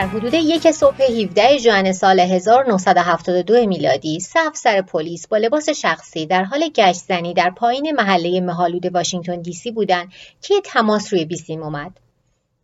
[0.00, 6.26] در حدود یک صبح 17 ژوئن سال 1972 میلادی سه افسر پلیس با لباس شخصی
[6.26, 10.12] در حال گشت زنی در پایین محله مهالود واشنگتن دی سی بودند
[10.42, 12.00] که تماس روی بیسیم اومد.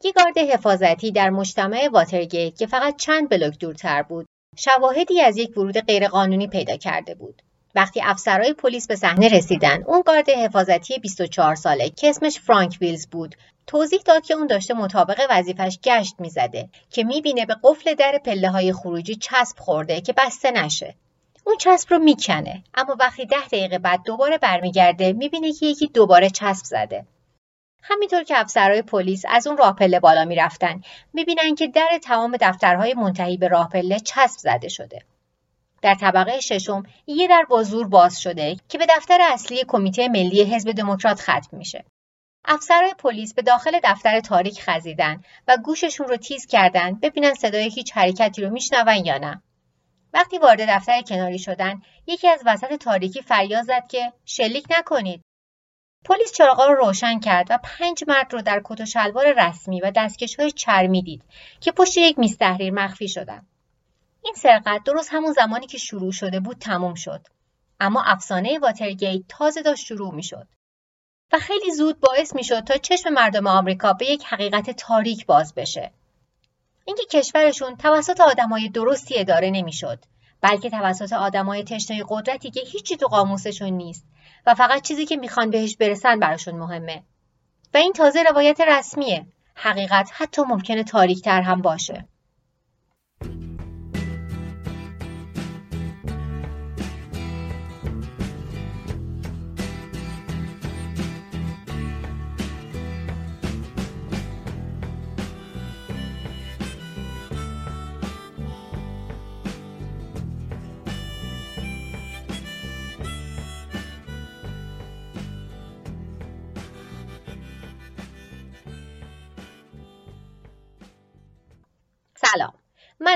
[0.05, 4.27] یک گارد حفاظتی در مجتمع واترگیت که فقط چند بلوک دورتر بود،
[4.57, 7.43] شواهدی از یک ورود غیرقانونی پیدا کرده بود.
[7.77, 13.07] وقتی افسرهای پلیس به صحنه رسیدن، اون گارد حفاظتی 24 ساله که اسمش فرانک ویلز
[13.07, 13.35] بود،
[13.67, 18.51] توضیح داد که اون داشته مطابق وظیفش گشت می‌زده که می‌بینه به قفل در پله
[18.51, 20.95] های خروجی چسب خورده که بسته نشه.
[21.45, 26.31] اون چسب رو می‌کنه اما وقتی ده دقیقه بعد دوباره برمیگرده می‌بینه که یکی دوباره
[26.31, 27.07] چسب زده.
[27.83, 30.81] همینطور که افسرهای پلیس از اون راه پله بالا می‌رفتن
[31.13, 35.03] می‌بینن که در تمام دفترهای منتهی به راه پله چسب زده شده.
[35.87, 40.43] در طبقه ششم یه در با زور باز شده که به دفتر اصلی کمیته ملی
[40.43, 41.85] حزب دموکرات ختم میشه.
[42.45, 47.93] افسرهای پلیس به داخل دفتر تاریک خزیدن و گوششون رو تیز کردن ببینن صدای هیچ
[47.93, 49.43] حرکتی رو میشنون یا نه.
[50.13, 55.23] وقتی وارد دفتر کناری شدن یکی از وسط تاریکی فریاد زد که شلیک نکنید.
[56.05, 59.93] پلیس چراغا رو روشن کرد و پنج مرد رو در کت و شلوار رسمی و
[59.97, 61.23] دستکش های چرمی دید
[61.61, 63.47] که پشت یک میز تحریر مخفی شدن.
[64.27, 67.27] این سرقت درست همون زمانی که شروع شده بود تموم شد.
[67.81, 70.47] اما افسانه واترگیت تازه داشت شروع می شد.
[71.33, 75.55] و خیلی زود باعث می شد تا چشم مردم آمریکا به یک حقیقت تاریک باز
[75.55, 75.93] بشه.
[76.85, 80.05] اینکه کشورشون توسط آدمای درستی اداره نمی‌شد
[80.41, 84.07] بلکه توسط آدمای تشنه قدرتی که هیچی تو قاموسشون نیست
[84.47, 87.03] و فقط چیزی که می‌خوان بهش برسن براشون مهمه
[87.75, 92.09] و این تازه روایت رسمیه حقیقت حتی ممکنه تاریکتر هم باشه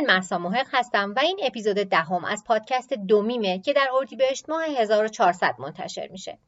[0.01, 4.65] من مرسا محق هستم و این اپیزود دهم از پادکست دومیمه که در اردیبهشت ماه
[4.65, 6.39] 1400 منتشر میشه.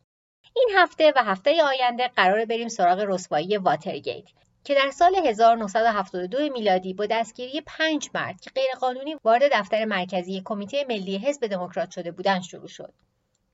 [0.56, 4.24] این هفته و هفته آینده قرار بریم سراغ رسوایی واترگیت
[4.64, 10.84] که در سال 1972 میلادی با دستگیری پنج مرد که غیرقانونی وارد دفتر مرکزی کمیته
[10.88, 12.94] ملی حزب دموکرات شده بودند شروع شد.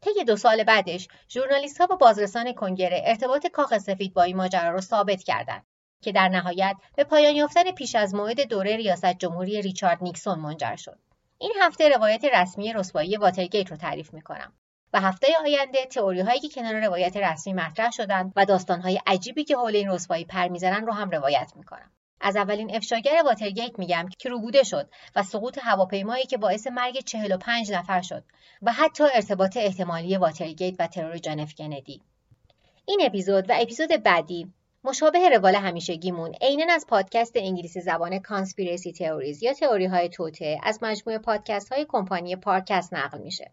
[0.00, 4.80] طی دو سال بعدش ژورنالیستها و بازرسان کنگره ارتباط کاخ سفید با این ماجرا رو
[4.80, 5.66] ثابت کردند
[6.00, 10.76] که در نهایت به پایان یافتن پیش از موعد دوره ریاست جمهوری ریچارد نیکسون منجر
[10.76, 10.98] شد.
[11.38, 14.52] این هفته روایت رسمی رسوایی واترگیت رو تعریف می‌کنم
[14.92, 19.44] و هفته آینده تئوری هایی که کنار روایت رسمی مطرح شدند و داستان های عجیبی
[19.44, 21.90] که حول این رسوایی پر می‌زنن رو هم روایت می‌کنم.
[22.20, 27.72] از اولین افشاگر واترگیت میگم که روبوده شد و سقوط هواپیمایی که باعث مرگ 45
[27.72, 28.24] نفر شد
[28.62, 32.02] و حتی ارتباط احتمالی واترگیت و ترور جان کندی.
[32.86, 34.52] این اپیزود و اپیزود بعدی
[34.84, 40.78] مشابه روال همیشگیمون عینا از پادکست انگلیسی زبان کانسپیرسی تئوریز یا تئوری های توته از
[40.82, 43.50] مجموعه پادکست های کمپانی پارکست نقل میشه.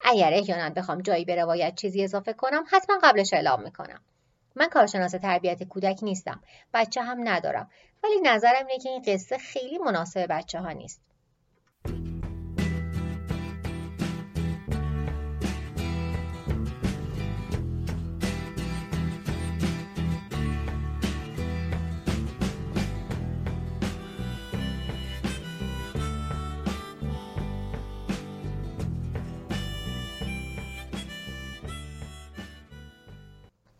[0.00, 4.00] اگر احیانا بخوام جایی به روایت چیزی اضافه کنم حتما قبلش اعلام می‌کنم.
[4.56, 6.42] من کارشناس تربیت کودک نیستم
[6.74, 7.70] بچه هم ندارم
[8.04, 11.07] ولی نظرم اینه که این قصه خیلی مناسب بچه ها نیست.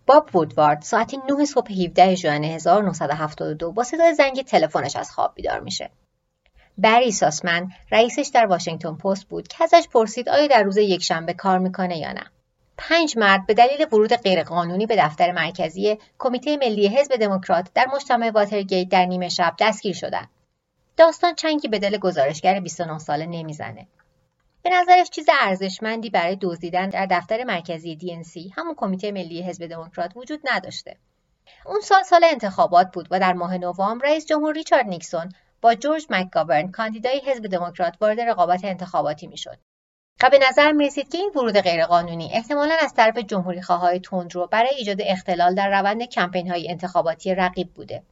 [0.08, 5.60] باب وودوارد ساعت 9 صبح 17 ژوئن 1972 با صدای زنگ تلفنش از خواب بیدار
[5.60, 5.91] میشه.
[6.78, 11.58] بری ساسمن رئیسش در واشنگتن پست بود که ازش پرسید آیا در روز یکشنبه کار
[11.58, 12.25] می‌کنه یا نه.
[12.78, 18.31] پنج مرد به دلیل ورود غیرقانونی به دفتر مرکزی کمیته ملی حزب دموکرات در مجتمع
[18.31, 20.28] واترگیت در نیمه شب دستگیر شدند.
[20.96, 23.87] داستان چنگی به دل گزارشگر 29 ساله نمی‌زنه.
[24.62, 30.16] به نظرش چیز ارزشمندی برای دزدیدن در دفتر مرکزی DNC همون کمیته ملی حزب دموکرات
[30.16, 30.96] وجود نداشته.
[31.66, 36.06] اون سال سال انتخابات بود و در ماه نوامبر رئیس جمهور ریچارد نیکسون با جورج
[36.10, 39.58] مکگاورن کاندیدای حزب دموکرات وارد رقابت انتخاباتی می‌شد.
[40.22, 44.46] و به نظر می رسید که این ورود غیرقانونی احتمالا از طرف جمهوری خواهای تندرو
[44.46, 48.02] برای ایجاد اختلال در روند کمپین های انتخاباتی رقیب بوده.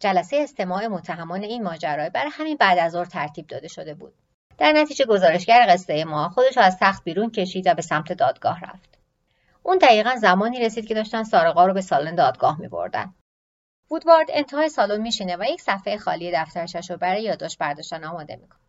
[0.00, 4.14] جلسه استماع متهمان این ماجرا برای همین بعد از ظهر ترتیب داده شده بود.
[4.58, 8.60] در نتیجه گزارشگر قصه ما خودش رو از تخت بیرون کشید و به سمت دادگاه
[8.60, 8.98] رفت.
[9.62, 13.14] اون دقیقا زمانی رسید که داشتن سارقا رو به سالن دادگاه می بردن.
[13.90, 18.60] وودوارد انتهای سالن میشینه و یک صفحه خالی دفترش رو برای یادداشت برداشتن آماده می‌کنه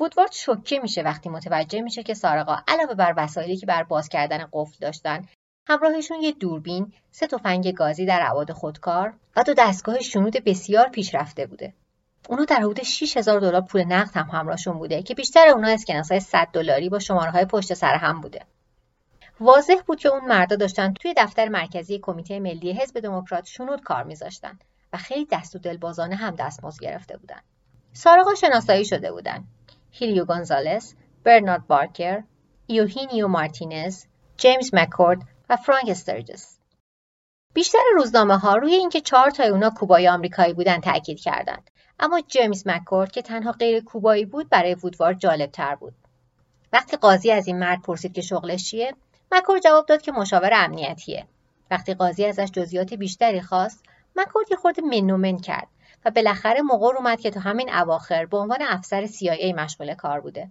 [0.00, 4.48] وودوارد شوکه میشه وقتی متوجه میشه که سارقا علاوه بر وسایلی که بر باز کردن
[4.52, 5.28] قفل داشتن
[5.68, 11.46] همراهشون یه دوربین، سه تفنگ گازی در عواد خودکار و دو دستگاه شنود بسیار پیشرفته
[11.46, 11.74] بوده.
[12.28, 16.20] اونا در حدود 6000 دلار پول نقد هم همراهشون بوده که بیشتر اونا اسکناس های
[16.20, 18.40] 100 دلاری با شماره های پشت سر هم بوده.
[19.40, 24.04] واضح بود که اون مردا داشتن توی دفتر مرکزی کمیته ملی حزب دموکرات شنود کار
[24.04, 24.58] میذاشتن
[24.92, 27.40] و خیلی دست و دلبازانه هم دستمزد گرفته بودن.
[27.92, 29.44] سارقا شناسایی شده بودن.
[29.90, 30.94] هیلیو گونزالس،
[31.24, 32.22] برنارد بارکر،
[32.68, 34.04] یوهینیو مارتینز،
[34.36, 36.58] جیمز مکورد و فرانک استرجس.
[37.54, 41.70] بیشتر روزنامه ها روی اینکه چهار تای اونا کوبایی آمریکایی بودن تاکید کردند.
[42.00, 45.94] اما جیمز مکورد که تنها غیر کوبایی بود برای وودوارد جالب تر بود.
[46.72, 48.94] وقتی قاضی از این مرد پرسید که شغلش چیه
[49.32, 51.26] مکورد جواب داد که مشاور امنیتیه.
[51.70, 53.84] وقتی قاضی ازش جزئیات بیشتری خواست
[54.16, 55.68] مکورد یه خورده منومن کرد
[56.04, 60.50] و بالاخره موقع اومد که تا همین اواخر به عنوان افسر CIA مشغول کار بوده.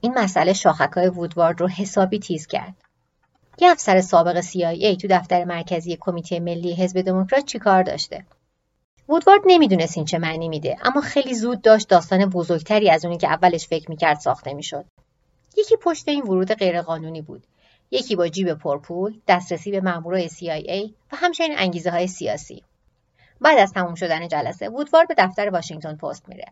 [0.00, 2.74] این مسئله شاخکای وودوارد رو حسابی تیز کرد.
[3.58, 8.24] یه افسر سابق CIA تو دفتر مرکزی کمیته ملی حزب دموکرات چیکار داشته؟
[9.08, 13.28] وودوارد نمی‌دونست این چه معنی میده اما خیلی زود داشت داستان بزرگتری از اونی که
[13.28, 14.84] اولش فکر می‌کرد ساخته می‌شد.
[15.56, 17.46] یکی پشت این ورود غیرقانونی بود.
[17.90, 22.62] یکی با جیب پرپول دسترسی به مامورای CIA و همچنین انگیزه های سیاسی.
[23.40, 26.46] بعد از تموم شدن جلسه وودوارد به دفتر واشنگتن پست میره.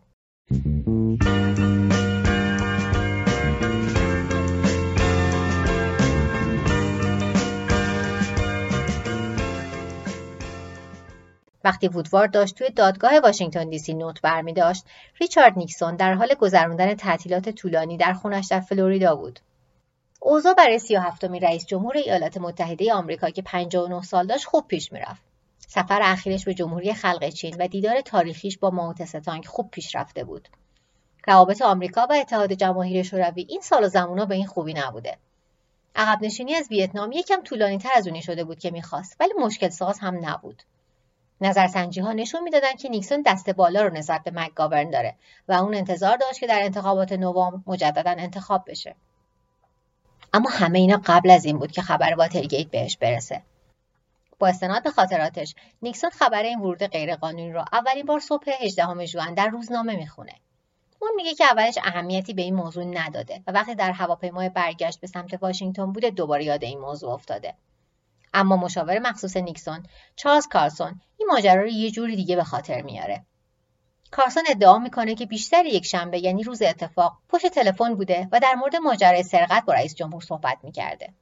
[11.65, 14.85] وقتی وودوارد داشت توی دادگاه واشنگتن دی سی نوت برمی داشت
[15.21, 19.39] ریچارد نیکسون در حال گذراندن تعطیلات طولانی در خونش در فلوریدا بود.
[20.19, 24.91] اوضاع برای سی هفتمی رئیس جمهور ایالات متحده آمریکا که 59 سال داشت خوب پیش
[24.91, 25.21] می‌رفت.
[25.67, 30.49] سفر اخیرش به جمهوری خلق چین و دیدار تاریخیش با ماوتستانگ خوب پیش رفته بود.
[31.27, 35.17] روابط آمریکا و اتحاد جماهیر شوروی این سال و زمونا به این خوبی نبوده.
[35.95, 39.69] عقب نشینی از ویتنام یکم طولانی تر از اونی شده بود که می‌خواست ولی مشکل
[39.69, 40.63] ساز هم نبود.
[41.41, 45.15] نظرسنجی ها نشون می‌دادند که نیکسون دست بالا رو نسبت به مکگاورن داره
[45.47, 48.95] و اون انتظار داشت که در انتخابات نوامبر مجددا انتخاب بشه.
[50.33, 53.41] اما همه اینا قبل از این بود که خبر واترگیت بهش برسه.
[54.39, 59.33] با استناد به خاطراتش نیکسون خبر این ورود غیرقانونی رو اولین بار صبح 18 ژوئن
[59.33, 60.33] در روزنامه می‌خونه.
[60.99, 65.07] اون میگه که اولش اهمیتی به این موضوع نداده و وقتی در هواپیمای برگشت به
[65.07, 67.53] سمت واشنگتن بوده دوباره یاد این موضوع افتاده.
[68.35, 69.83] اما مشاور مخصوص نیکسون
[70.15, 73.25] چارلز کارسون این ماجرا رو یه جوری دیگه به خاطر میاره.
[74.11, 78.53] کارسون ادعا می‌کنه که بیشتر یک شنبه یعنی روز اتفاق پشت تلفن بوده و در
[78.55, 81.13] مورد ماجرای سرقت با رئیس جمهور صحبت می‌کرده.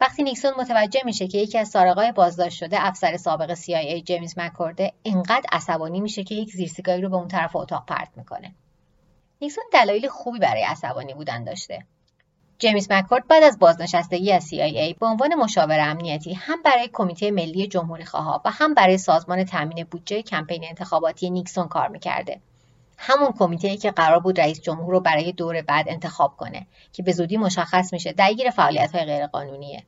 [0.00, 4.92] وقتی نیکسون متوجه میشه که یکی از سارقای بازداشت شده افسر سابق CIA جیمز مکورده
[5.02, 8.54] اینقدر عصبانی میشه که یک زیرسیگاری رو به اون طرف اتاق پرت می‌کنه.
[9.40, 11.86] نیکسون دلایل خوبی برای عصبانی بودن داشته.
[12.60, 17.66] جیمز مکورد بعد از بازنشستگی از CIA به عنوان مشاور امنیتی هم برای کمیته ملی
[17.66, 22.40] جمهوری خواه و هم برای سازمان تامین بودجه کمپین انتخاباتی نیکسون کار می‌کرده.
[22.98, 27.12] همون کمیته که قرار بود رئیس جمهور رو برای دور بعد انتخاب کنه که به
[27.12, 29.82] زودی مشخص میشه درگیر فعالیت های غیرقانونیه.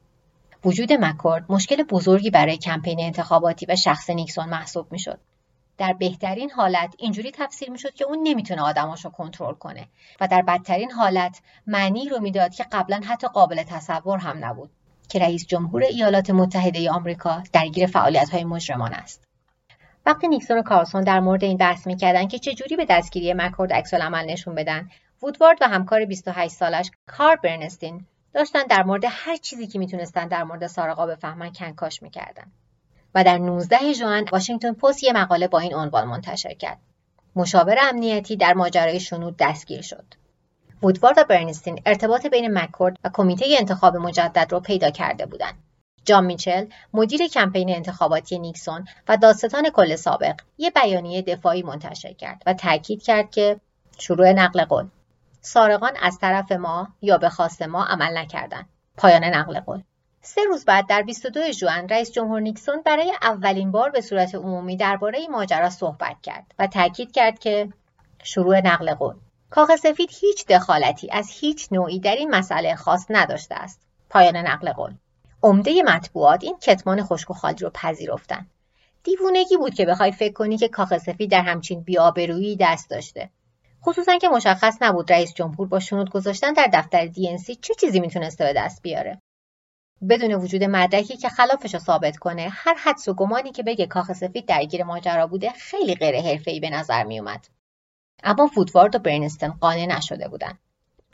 [0.65, 5.19] وجود مکورد مشکل بزرگی برای کمپین انتخاباتی و شخص نیکسون محسوب می‌شد.
[5.83, 9.89] در بهترین حالت اینجوری تفسیر می‌شد که اون نمی‌تونه آدماشو کنترل کنه
[10.21, 14.71] و در بدترین حالت معنی رو می‌داد که قبلا حتی قابل تصور هم نبود
[15.09, 19.25] که رئیس جمهور ایالات متحده آمریکا درگیر فعالیت های مجرمان است.
[20.07, 23.95] وقتی نیکسون و کارلسون در مورد این بحث می‌کردن که چجوری به دستگیری مکورد عکس
[23.95, 24.89] عمل نشون بدن
[25.23, 30.43] وودوارد و همکار 28 سالش کار برنستین داشتن در مورد هر چیزی که می‌تونستن در
[30.43, 32.53] مورد سارقا بفهمن کنکاش می‌کردن.
[33.15, 36.79] و در 19 ژوئن واشنگتن پست یه مقاله با این عنوان منتشر کرد.
[37.37, 40.05] مشاور امنیتی در ماجرای شنود دستگیر شد.
[40.83, 45.55] وودوارد و برنستین ارتباط بین مکورد و کمیته انتخاب مجدد رو پیدا کرده بودند.
[46.05, 52.43] جان میچل مدیر کمپین انتخاباتی نیکسون و دادستان کل سابق یه بیانیه دفاعی منتشر کرد
[52.47, 53.61] و تاکید کرد که
[53.99, 54.89] شروع نقل قول
[55.41, 59.83] سارقان از طرف ما یا به خواست ما عمل نکردند پایان نقل قول
[60.25, 64.77] سه روز بعد در 22 ژوئن رئیس جمهور نیکسون برای اولین بار به صورت عمومی
[64.77, 67.69] درباره این ماجرا صحبت کرد و تاکید کرد که
[68.23, 69.15] شروع نقل قول.
[69.51, 73.81] کاغ سفید هیچ دخالتی از هیچ نوعی در این مسئله خاص نداشته است.
[74.11, 74.95] پایان نقل قول.
[75.43, 78.51] عمده مطبوعات این کتمان خشک و خالی رو پذیرفتند
[79.05, 83.31] دیوونگی بود که بخوای فکر کنی که کاغ سفید در همچین بیابرویی دست داشته.
[83.85, 88.45] خصوصا که مشخص نبود رئیس جمهور با شنود گذاشتن در دفتر دی چه چیزی می‌تونسته
[88.45, 89.22] به دست بیاره.
[90.09, 92.49] بدون وجود مدرکی که خلافش رو ثابت کنه.
[92.53, 96.71] هر حدس و گمانی که بگه کاخ سفید درگیر ماجرا بوده خیلی غیر حرفه‌ای به
[96.71, 97.47] نظر می اومد
[98.25, 100.59] اما فوتوارد و برنستن قانع نشده بودن.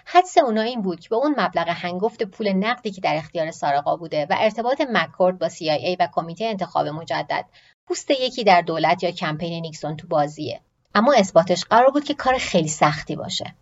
[0.05, 3.97] حدس اونا این بود که به اون مبلغ هنگفت پول نقدی که در اختیار سارقا
[3.97, 7.45] بوده و ارتباط مکورد با CIA و کمیته انتخاب مجدد
[7.87, 10.61] پوست یکی در دولت یا کمپین نیکسون تو بازیه.
[10.95, 13.55] اما اثباتش قرار بود که کار خیلی سختی باشه.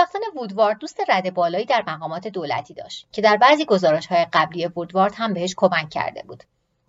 [0.00, 4.66] خوشبختانه وودوارد دوست رد بالایی در مقامات دولتی داشت که در بعضی گزارش های قبلی
[4.66, 6.44] وودوارد هم بهش کمک کرده بود.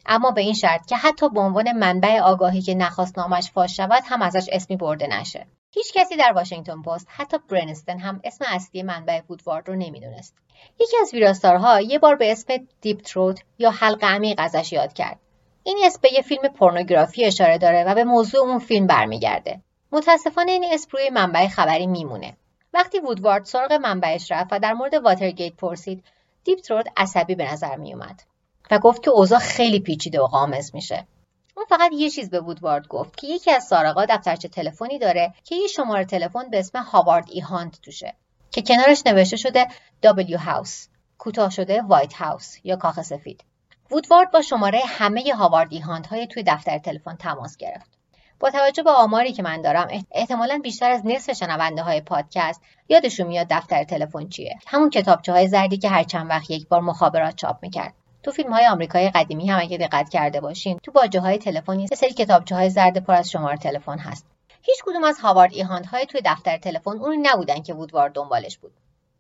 [0.06, 4.04] اما به این شرط که حتی به عنوان منبع آگاهی که نخواست نامش فاش شود
[4.06, 5.48] هم ازش اسمی برده نشه.
[5.72, 10.36] هیچ کسی در واشنگتن پست حتی برنستن هم اسم اصلی منبع وودوارد رو نمی‌دونست.
[10.80, 15.20] یکی از ویراستارها یه بار به اسم دیپ تروت یا حلقه عمیق ازش یاد کرد.
[15.64, 19.62] این اسم به یه فیلم پورنوگرافی اشاره داره و به موضوع اون فیلم برمیگرده.
[19.92, 22.38] متاسفانه این اسم روی منبع خبری میمونه.
[22.74, 26.04] وقتی وودوارد سراغ منبعش رفت و در مورد واترگیت پرسید
[26.44, 28.24] دیپ تروت عصبی به نظر میومد
[28.72, 31.08] و گفت که اوضاع خیلی پیچیده و غامض میشه.
[31.56, 35.56] اون فقط یه چیز به وودوارد گفت که یکی از سارقا دفترچه تلفنی داره که
[35.56, 38.16] یه شماره تلفن به اسم هاوارد ای هانت توشه
[38.52, 39.68] که کنارش نوشته شده
[40.04, 40.88] دبلیو هاوس
[41.18, 43.44] کوتاه شده White House یا کاخ سفید.
[43.92, 48.01] وودوارد با شماره همه هاوارد ای هانت های توی دفتر تلفن تماس گرفت.
[48.42, 53.28] با توجه به آماری که من دارم احتمالا بیشتر از نصف شنونده های پادکست یادشون
[53.28, 54.60] میاد دفتر تلفن چیه.
[54.68, 57.94] همون کتابچه های زردی که هر چند وقت یک بار مخابرات چاپ می‌کرد.
[58.24, 61.98] تو فیلم های آمریکایی قدیمی هم اگه دقت کرده باشین تو باجه های تلفنی یه
[61.98, 64.26] سری کتابچه های زرد پر از شماره تلفن هست.
[64.62, 68.72] هیچ کدوم از هاوارد ایهاند های توی دفتر تلفن اونی نبودن که وودوارد دنبالش بود.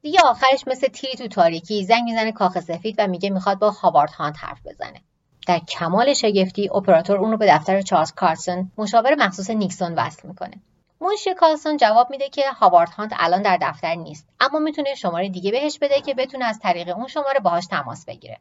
[0.02, 4.12] دیگه آخرش مثل تیری تو تاریکی زنگ می‌زنه کاخ سفید و میگه می‌خواد با هاوارد
[4.12, 5.02] هاند حرف بزنه.
[5.48, 10.62] در کمال شگفتی اپراتور اون رو به دفتر چارلز کارسون مشاور مخصوص نیکسون وصل می‌کنه.
[11.02, 15.52] منشی کارسون جواب میده که هاوارد هانت الان در دفتر نیست اما می‌تونه شماره دیگه
[15.52, 18.38] بهش بده که بتونه از طریق اون شماره باهاش تماس بگیره.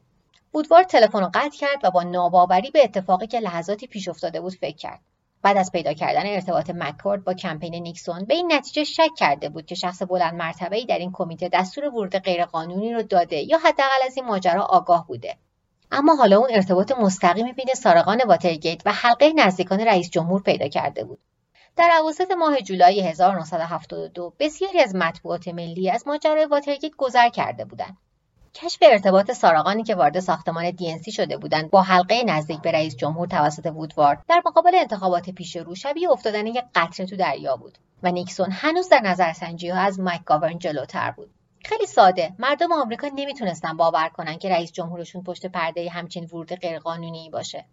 [0.53, 4.53] وودوارد تلفن رو قطع کرد و با ناباوری به اتفاقی که لحظاتی پیش افتاده بود
[4.53, 4.99] فکر کرد.
[5.43, 9.65] بعد از پیدا کردن ارتباط مکورد با کمپین نیکسون به این نتیجه شک کرده بود
[9.65, 14.05] که شخص بلند مرتبه ای در این کمیته دستور ورود غیرقانونی رو داده یا حداقل
[14.05, 15.37] از این ماجرا آگاه بوده.
[15.91, 21.03] اما حالا اون ارتباط مستقیمی بین سارقان واترگیت و حلقه نزدیکان رئیس جمهور پیدا کرده
[21.03, 21.19] بود.
[21.75, 27.97] در اواسط ماه جولای 1972 بسیاری از مطبوعات ملی از ماجرای واترگیت گذر کرده بودند.
[28.53, 33.27] کشف ارتباط سارقانی که وارد ساختمان دی شده بودند با حلقه نزدیک به رئیس جمهور
[33.27, 38.11] توسط وودوارد در مقابل انتخابات پیش رو شبیه افتادن یک قطره تو دریا بود و
[38.11, 41.29] نیکسون هنوز در نظرسنجی ها از مایک گاورن جلوتر بود.
[41.65, 42.35] خیلی ساده.
[42.39, 47.65] مردم آمریکا نمی‌تونستن باور کنن که رئیس جمهورشون پشت پرده همچین ورود غیرقانونی باشه.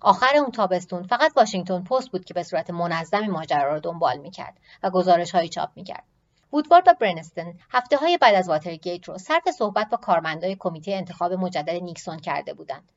[0.00, 4.56] آخر اون تابستون فقط واشنگتن پست بود که به صورت منظمی ماجرا رو دنبال می‌کرد
[4.82, 6.04] و گزارش هایی چاپ می‌کرد.
[6.52, 11.32] وودوارد و برنستن هفته های بعد از واترگیت رو صرف صحبت با کارمندای کمیته انتخاب
[11.32, 12.88] مجدد نیکسون کرده بودند.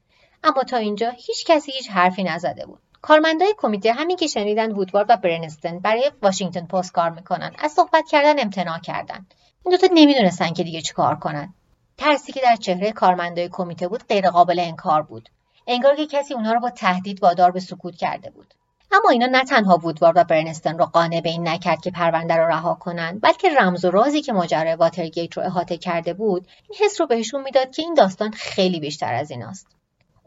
[0.43, 2.79] اما تا اینجا هیچ کسی هیچ حرفی نزده بود.
[3.01, 8.05] کارمندای کمیته همین که شنیدن وودوارد و برنستن برای واشنگتن پست کار می‌کنن از صحبت
[8.11, 9.33] کردن امتناع کردند
[9.65, 11.53] این دوتا نمی‌دونستن که دیگه چیکار کنن.
[11.97, 15.29] ترسی که در چهره کارمندای کمیته بود غیرقابل انکار بود.
[15.67, 18.53] انگار که کسی اونا رو با تهدید وادار به سکوت کرده بود.
[18.91, 22.47] اما اینا نه تنها وودوارد و برنستن رو قانع به این نکرد که پرونده رو
[22.47, 27.01] رها کنن بلکه رمز و رازی که ماجرای واترگیت رو احاطه کرده بود این حس
[27.01, 29.76] رو بهشون می‌داد که این داستان خیلی بیشتر از ایناست.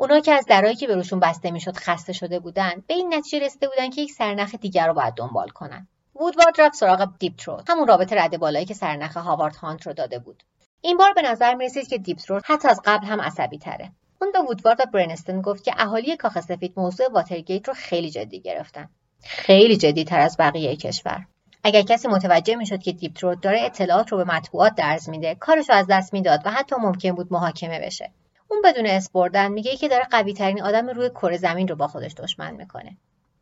[0.00, 3.46] اونا که از درایی که به روشون بسته می‌شد خسته شده بودن به این نتیجه
[3.46, 5.88] رسیده بودن که یک سرنخ دیگر رو باید دنبال کنن.
[6.14, 10.18] وودوارد رفت سراغ دیپ تروت همون رابط رده بالایی که سرنخ هاوارد هانت رو داده
[10.18, 10.42] بود.
[10.80, 13.92] این بار به نظر می رسید که دیپ تروت حتی از قبل هم عصبی تره.
[14.22, 18.40] اون به وودوارد و برنستین گفت که اهالی کاخ سفید موضوع واترگیت رو خیلی جدی
[18.40, 18.88] گرفتن.
[19.22, 21.26] خیلی جدی تر از بقیه کشور.
[21.64, 25.68] اگر کسی متوجه می‌شد که دیپ تروت داره اطلاعات رو به مطبوعات درز میده کارش
[25.68, 28.10] رو از دست می‌داد و حتی ممکن بود محاکمه بشه.
[28.50, 31.88] اون بدون اسم بردن میگه که داره قوی ترین آدم روی کره زمین رو با
[31.88, 32.96] خودش دشمن می‌کنه.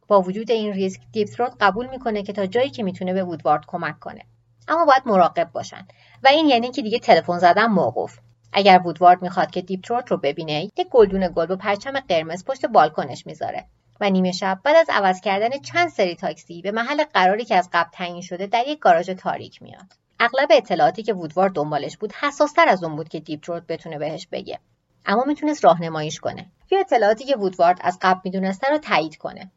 [0.09, 3.65] با وجود این ریسک دیپ تروت قبول می‌کنه که تا جایی که می‌تونه به وودوارد
[3.67, 4.23] کمک کنه.
[4.69, 5.87] اما باید مراقب باشن.
[6.25, 8.19] و این یعنی که دیگه تلفن زدن موقوف.
[8.53, 12.67] اگر وودوارد می‌خواد که دیپ تروت رو ببینه یک گلدون گل با پرچم قرمز پشت
[12.67, 13.65] بالکنش می‌ذاره.
[14.01, 17.69] و نیمه شب بعد از عوض کردن چند سری تاکسی به محل قراری که از
[17.73, 19.87] قبل تعیین شده در یک گاراژ تاریک میاد.
[20.21, 24.27] اغلب اطلاعاتی که وودوارد دنبالش بود حساستر از اون بود که دیپ تروت بتونه بهش
[24.33, 24.59] بگه.
[25.07, 26.47] اما می‌تونست راهنماییش کنه.
[26.71, 29.51] یا اطلاعاتی که وودوارد از قبل می‌دونسته رو تایید کنه.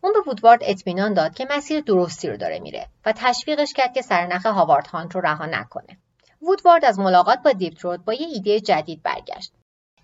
[0.00, 4.02] اون به وودوارد اطمینان داد که مسیر درستی رو داره میره و تشویقش کرد که
[4.02, 5.98] سرنخ هاوارد هانت رو رها نکنه.
[6.42, 9.52] وودوارد از ملاقات با دیپترود با یه ایده جدید برگشت.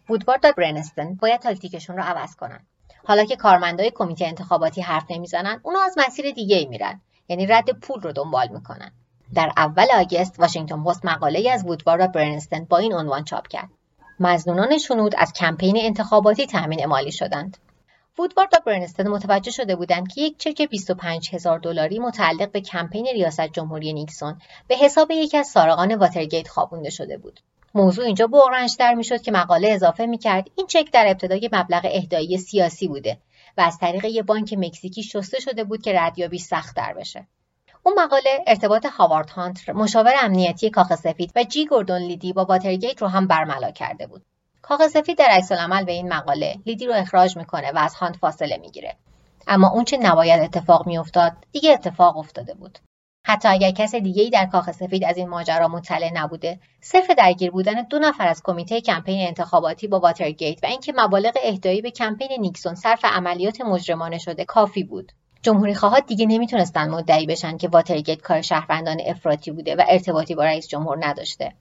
[0.09, 2.67] وودوارد و برنستن باید تاکتیکشون رو عوض کنن.
[3.05, 7.01] حالا که کارمندای کمیته انتخاباتی حرف نمی‌زنن اونا از مسیر دیگه ای میرن.
[7.29, 8.93] یعنی رد پول رو دنبال می‌کنن.
[9.35, 13.69] در اول آگست واشنگتن پست مقاله از وودوار و برنستن با این عنوان چاپ کرد.
[14.23, 17.57] مزنونان شنود از کمپین انتخاباتی تامین مالی شدند
[18.19, 23.07] وودوارد و برنستن متوجه شده بودند که یک چک 25 هزار دلاری متعلق به کمپین
[23.07, 24.39] ریاست جمهوری نیکسون
[24.69, 27.41] به حساب یکی از سارقان واترگیت خوابونده شده بود.
[27.75, 32.89] موضوع اینجا بغرنجتر می‌شد که مقاله اضافه می‌کرد این چک در ابتدای مبلغ اهدایی سیاسی
[32.89, 33.19] بوده
[33.59, 37.27] و از طریق یک بانک مکزیکی شسته شده بود که ردیابی سختتر بشه.
[37.85, 43.03] اون مقاله ارتباط هاوارد هانت مشاور امنیتی کاخ سفید و جی گوردون لیدی با واترگیت
[43.03, 44.23] رو هم برملا کرده بود.
[44.63, 48.57] کاخ سفید در عکس‌العمل به این مقاله لیدی رو اخراج می‌کنه و از هانت فاصله
[48.57, 48.97] می‌گیره.
[49.47, 52.79] اما اون چه نباید اتفاق میافتاد دیگه اتفاق افتاده بود.
[53.27, 57.51] حتی اگر کس دیگه ای در کاخ سفید از این ماجرا مطلع نبوده صرف درگیر
[57.51, 62.29] بودن دو نفر از کمیته کمپین انتخاباتی با واترگیت و اینکه مبالغ اهدایی به کمپین
[62.41, 65.13] نیکسون صرف عملیات مجرمانه شده کافی بود.
[65.43, 70.45] جمهوری خواها دیگه نمی‌تونستن مدعی بشن که واترگیت کار شهروندان افراطی بوده و ارتباطی با
[70.45, 71.53] رئیس جمهور نداشته.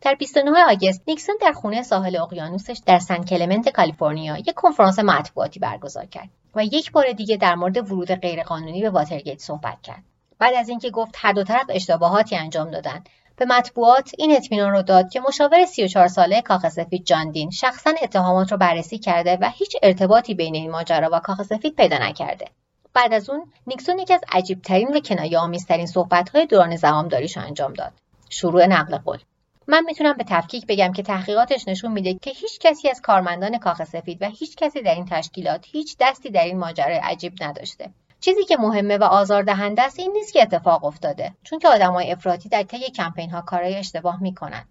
[0.00, 5.60] در 29 آگوست نیکسون در خونه ساحل اقیانوسش در سن کلمنت کالیفرنیا یک کنفرانس مطبوعاتی
[5.60, 10.15] برگزار کرد و یک بار دیگه در مورد ورود غیرقانونی به واترگیت صحبت کرد.
[10.38, 14.82] بعد از اینکه گفت هر دو طرف اشتباهاتی انجام دادند به مطبوعات این اطمینان رو
[14.82, 19.50] داد که مشاور 34 ساله کاخ سفید جان دین شخصا اتهامات رو بررسی کرده و
[19.54, 22.46] هیچ ارتباطی بین این ماجرا و کاخ سفید پیدا نکرده.
[22.94, 27.92] بعد از اون نیکسون یکی از عجیبترین و کنایه آمیزترین صحبت‌های دوران زمامداریش انجام داد.
[28.28, 29.18] شروع نقل قول.
[29.66, 33.84] من می‌تونم به تفکیک بگم که تحقیقاتش نشون میده که هیچ کسی از کارمندان کاخ
[33.84, 37.90] سفید و هیچ کسی در این تشکیلات هیچ دستی در این ماجرای عجیب نداشته.
[38.20, 42.48] چیزی که مهمه و آزاردهنده است این نیست که اتفاق افتاده چون که آدمای افراطی
[42.48, 44.64] در طی کمپین ها کارهای اشتباه می‌کنن.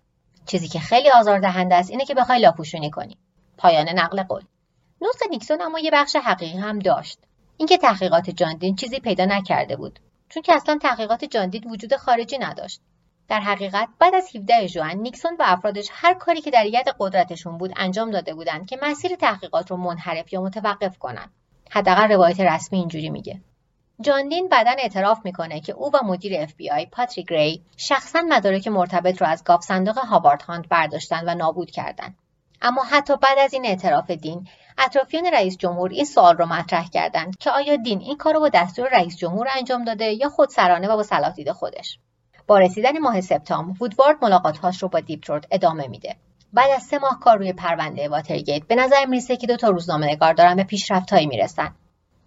[0.46, 3.18] چیزی که خیلی آزاردهنده است اینه که بخوای لاپوشونی کنی.
[3.58, 4.42] پایان نقل قول.
[5.02, 7.20] نطق نیکسون اما یه بخش حقیقی هم داشت.
[7.58, 12.38] اینکه تحقیقات جاندین چیزی پیدا نکرده بود چون که اصلا تحقیقات جان دین وجود خارجی
[12.38, 12.82] نداشت.
[13.28, 17.58] در حقیقت بعد از 17 ژوئن نیکسون و افرادش هر کاری که در ید قدرتشون
[17.58, 21.32] بود انجام داده بودند که مسیر تحقیقات رو منحرف یا متوقف کنند.
[21.72, 23.42] حداقل روایت رسمی اینجوری میگه.
[24.02, 28.22] جان دین بعدا اعتراف می‌کنه که او و مدیر اف بی آی پاتریک گری شخصا
[28.30, 32.18] مدارک مرتبط رو از گاوصندوق هاوارد هانت برداشتن و نابود کردند
[32.62, 34.48] اما حتی بعد از این اعتراف دین
[34.78, 38.50] اطرافیان رئیس جمهور این سوال رو مطرح کردند که آیا دین این کار رو با
[38.50, 42.00] دستور رئیس جمهور انجام داده یا خودسرانه و با صلاح خودش.
[42.48, 46.16] با رسیدن ماه سپتامبر وودوارد ملاقاتهاش رو با دیپتروت ادامه میده.
[46.56, 48.68] بعد از سه ماه کار روی پرونده واترگیت.
[48.68, 51.76] به نظر می‌رسه که دو تا روزنامه نگار دارن به پیشرفتهایی می‌رسن.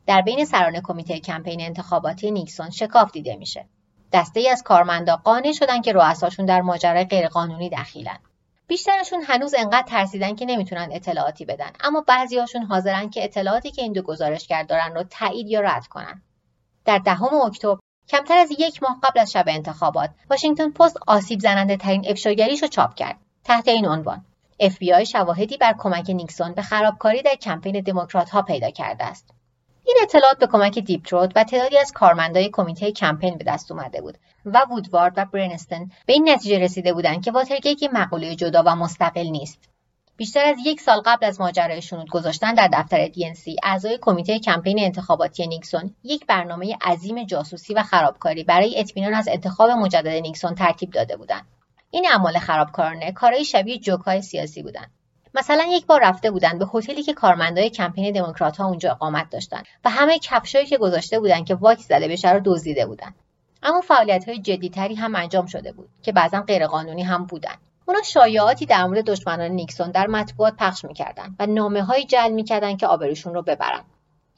[0.06, 3.66] در بین سران کمیته کمپین انتخاباتی نیکسون شکاف دیده میشه.
[4.12, 8.18] دسته ای از کارمندا قانع شدن که رؤساشون در ماجرای غیرقانونی دخیلن.
[8.66, 13.92] بیشترشون هنوز انقدر ترسیدن که نمی‌تونن اطلاعاتی بدن اما بعضیهاشون حاضرن که اطلاعاتی که این
[13.92, 16.22] دو گزارشگر دارن رو تایید یا رد کنن.
[16.84, 21.76] در دهم اکتبر کمتر از یک ماه قبل از شب انتخابات واشنگتن پست آسیب زننده
[21.76, 23.27] ترین افشاگریش رو چاپ کرد.
[23.48, 24.24] تحت این عنوان.
[24.62, 29.30] FBI شواهدی بر کمک نیکسون به خرابکاری در کمپین دموکرات ها پیدا کرده است.
[29.86, 34.00] این اطلاعات به کمک دیپ تروت و تعدادی از کارمندای کمیته کمپین به دست اومده
[34.00, 38.62] بود و وودوارد و برنستین به این نتیجه رسیده بودند که واترگیت یک مقوله جدا
[38.66, 39.68] و مستقل نیست.
[40.16, 44.78] بیشتر از یک سال قبل از ماجرای شنود گذاشتن در دفتر DNC اعضای کمیته کمپین
[44.80, 50.90] انتخاباتی نیکسون یک برنامه عظیم جاسوسی و خرابکاری برای اطمینان از انتخاب مجدد نیکسون ترتیب
[50.90, 51.57] داده بودند.
[51.90, 54.90] این اعمال خرابکارانه کارهای شبیه جوکهای سیاسی بودند
[55.34, 59.64] مثلا یک بار رفته بودند به هتلی که کارمندای کمپین دموکرات ها اونجا اقامت داشتند
[59.84, 63.14] و همه کفشایی که گذاشته بودند که واکس زده بشه رو دزدیده بودند
[63.62, 68.66] اما فعالیت های جدیتری هم انجام شده بود که بعضا غیرقانونی هم بودند اونا شایعاتی
[68.66, 73.34] در مورد دشمنان نیکسون در مطبوعات پخش می‌کردن و نامه هایی جل می‌کردن که آبروشون
[73.34, 73.84] رو ببرن.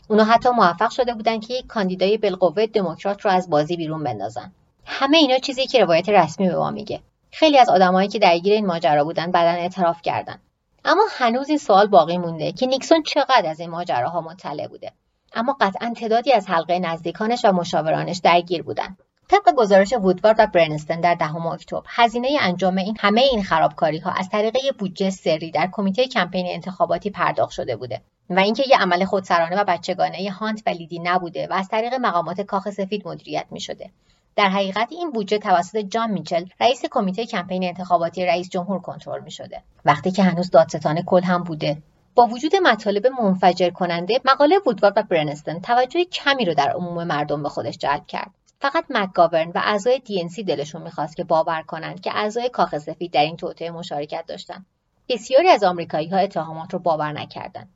[0.08, 4.52] اونا حتی موفق شده بودن که یک کاندیدای بالقوه دموکرات رو از بازی بیرون بندازن.
[4.84, 7.00] همه اینا چیزی که روایت رسمی به ما میگه.
[7.32, 10.38] خیلی از آدمایی که درگیر این ماجرا بودن بعدا اعتراف کردن.
[10.84, 14.92] اما هنوز این سوال باقی مونده که نیکسون چقدر از این ماجراها مطلع بوده.
[15.34, 18.98] اما قطعا تعدادی از حلقه نزدیکانش و مشاورانش درگیر بودند
[19.30, 24.10] طبق گزارش وودوارد و برنستن در دهم اکتبر هزینه انجام این همه این خرابکاری ها
[24.10, 28.78] از طریق یک بودجه سری در کمیته کمپین انتخاباتی پرداخت شده بوده و اینکه یه
[28.78, 33.46] عمل خودسرانه و بچگانه هانت و لیدی نبوده و از طریق مقامات کاخ سفید مدیریت
[33.50, 33.90] می شده.
[34.36, 39.30] در حقیقت این بودجه توسط جان میچل رئیس کمیته کمپین انتخاباتی رئیس جمهور کنترل می
[39.30, 39.62] شده.
[39.84, 41.82] وقتی که هنوز دادستان کل هم بوده.
[42.14, 47.42] با وجود مطالب منفجر کننده مقاله وودوارد و برنستون توجه کمی رو در عموم مردم
[47.42, 48.30] به خودش جلب کرد.
[48.60, 53.22] فقط مکگاورن و اعضای دی دلشون می‌خواست که باور کنند که اعضای کاخ سفید در
[53.22, 54.66] این توطئه مشارکت داشتند
[55.08, 57.68] بسیاری از آمریکایی ها اتهامات رو باور نکردند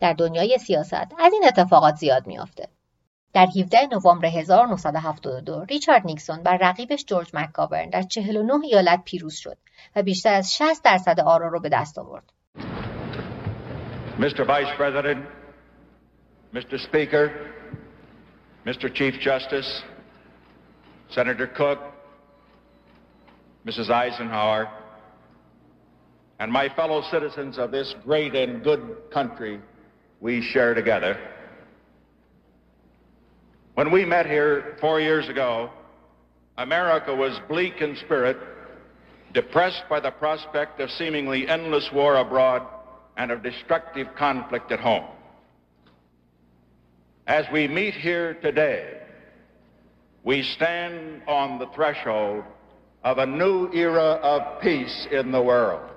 [0.00, 2.68] در دنیای سیاست از این اتفاقات زیاد میافته.
[3.36, 9.56] 17 نوامبر 1972 ریچارد نیکسون بر رقیبش جورج مکگاورن در 49 ایالت پیروز شد
[9.96, 12.32] و بیشتر از 60 درصد آرا رو به دست آورد.
[14.18, 14.44] Mr.
[14.46, 15.26] Vice President,
[16.54, 16.78] Mr.
[16.78, 17.30] Speaker,
[18.66, 18.88] Mr.
[18.94, 19.82] Chief Justice,
[21.10, 21.80] Senator Cook,
[23.66, 23.90] Mrs.
[23.90, 24.68] Eisenhower,
[26.38, 29.60] and my fellow citizens of this great and good country
[30.20, 31.33] we share together.
[33.74, 35.68] When we met here four years ago,
[36.56, 38.36] America was bleak in spirit,
[39.32, 42.62] depressed by the prospect of seemingly endless war abroad
[43.16, 45.06] and of destructive conflict at home.
[47.26, 49.00] As we meet here today,
[50.22, 52.44] we stand on the threshold
[53.02, 55.90] of a new era of peace in the world.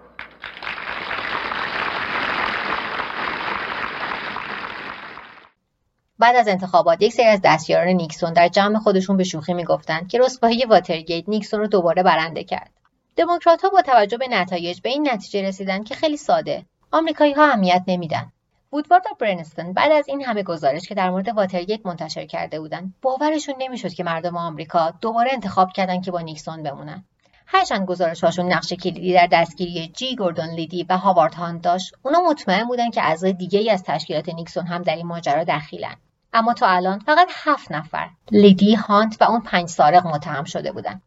[6.20, 10.20] بعد از انتخابات یک سری از دستیاران نیکسون در جمع خودشون به شوخی می‌گفتند که
[10.20, 12.72] رسوایی واترگیت نیکسون رو دوباره برنده کرد.
[13.16, 16.66] دموکرات ها با توجه به نتایج به این نتیجه رسیدن که خیلی ساده.
[16.92, 18.32] آمریکایی ها اهمیت نمیدن.
[18.74, 22.94] وودوارد و برنستین بعد از این همه گزارش که در مورد واترگیت منتشر کرده بودند
[23.02, 27.06] باورشون نمی‌شد که مردم آمریکا دوباره انتخاب کردن که با نیکسون بمونن.
[27.48, 32.20] هرچند گزارش هاشون نقش کلیدی در دستگیری جی گوردون لیدی و هاوارد هانت داشت اونا
[32.20, 35.96] مطمئن بودن که اعضای دیگه از تشکیلات نیکسون هم در این ماجرا دخیلن.
[36.34, 41.02] اما تا الان فقط هفت نفر لیدی هانت و اون پنج سارق متهم شده بودند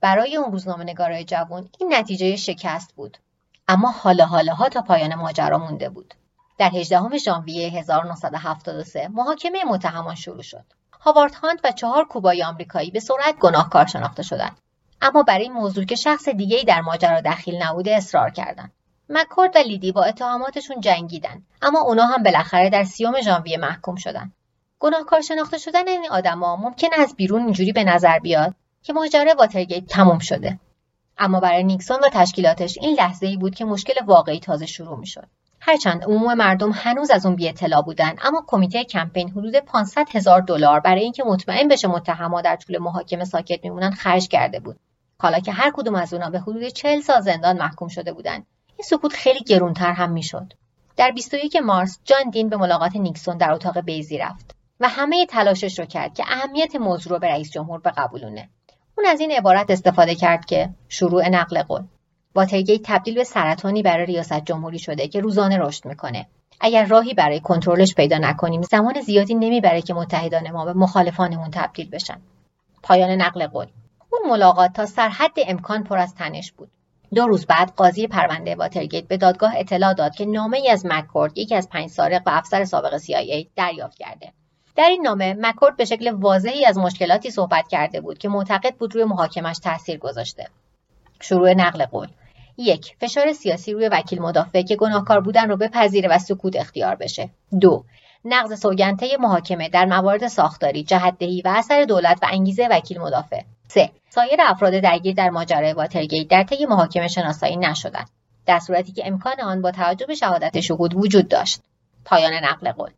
[0.00, 3.18] برای اون روزنامه نگارای جوان این نتیجه شکست بود.
[3.68, 6.14] اما حالا حالا ها تا پایان ماجرا مونده بود.
[6.58, 10.64] در 18 ژانویه 1973 محاکمه متهمان شروع شد.
[11.00, 14.58] هاوارد هانت و چهار کوبای آمریکایی به سرعت گناهکار شناخته شدند.
[15.02, 18.72] اما برای این موضوع که شخص دیگری در ماجرا دخیل نبوده اصرار کردند.
[19.08, 24.32] مکورد و لیدی با اتهاماتشون جنگیدن اما اونا هم بالاخره در سیوم ژانویه محکوم شدند.
[24.80, 29.86] گناهکار شناخته شدن این آدما ممکن از بیرون اینجوری به نظر بیاد که ماجرا واترگیت
[29.86, 30.58] تموم شده.
[31.18, 35.26] اما برای نیکسون و تشکیلاتش این لحظه ای بود که مشکل واقعی تازه شروع می‌شد.
[35.60, 40.40] هرچند عموم مردم هنوز از اون بی اطلاع بودن اما کمیته کمپین حدود 500 هزار
[40.40, 44.76] دلار برای اینکه مطمئن بشه متهما در طول محاکمه ساکت میمونن خرج کرده بود.
[45.20, 48.84] حالا که هر کدوم از اونا به حدود 40 سال زندان محکوم شده بودند این
[48.84, 50.52] سکوت خیلی گرونتر هم می‌شد.
[50.96, 54.57] در 21 مارس جان دین به ملاقات نیکسون در اتاق بیزی رفت.
[54.80, 58.48] و همه تلاشش رو کرد که اهمیت موضوع رو به رئیس جمهور بقبولونه.
[58.98, 61.82] اون از این عبارت استفاده کرد که شروع نقل قول.
[62.34, 66.26] واترگیت تبدیل به سرطانی برای ریاست جمهوری شده که روزانه رشد می‌کنه.
[66.60, 71.90] اگر راهی برای کنترلش پیدا نکنیم زمان زیادی نمی‌بره که متحدان ما به مخالفانمون تبدیل
[71.90, 72.20] بشن.
[72.82, 73.66] پایان نقل قول.
[74.10, 76.70] اون ملاقات تا سرحد امکان پر از تنش بود.
[77.14, 81.38] دو روز بعد قاضی پرونده واترگیت به دادگاه اطلاع داد که نامه ای از مککورد
[81.38, 84.32] یکی از پنج سارق و افسر سابق CIA دریافت کرده
[84.78, 88.94] در این نامه مکورد به شکل واضحی از مشکلاتی صحبت کرده بود که معتقد بود
[88.94, 90.48] روی محاکمش تاثیر گذاشته.
[91.20, 92.08] شروع نقل قول.
[92.56, 97.30] یک فشار سیاسی روی وکیل مدافع که گناهکار بودن رو بپذیره و سکوت اختیار بشه.
[97.60, 97.84] دو
[98.24, 103.40] نقض سوگنده محاکمه در موارد ساختاری جهتدهی و اثر دولت و انگیزه وکیل مدافع.
[103.68, 108.10] سه سایر افراد درگیر در ماجرای واترگیت در طی محاکمه شناسایی نشدند.
[108.46, 111.60] در صورتی که امکان آن با توجه به شهادت شهود وجود داشت.
[112.04, 112.90] پایان نقل قول.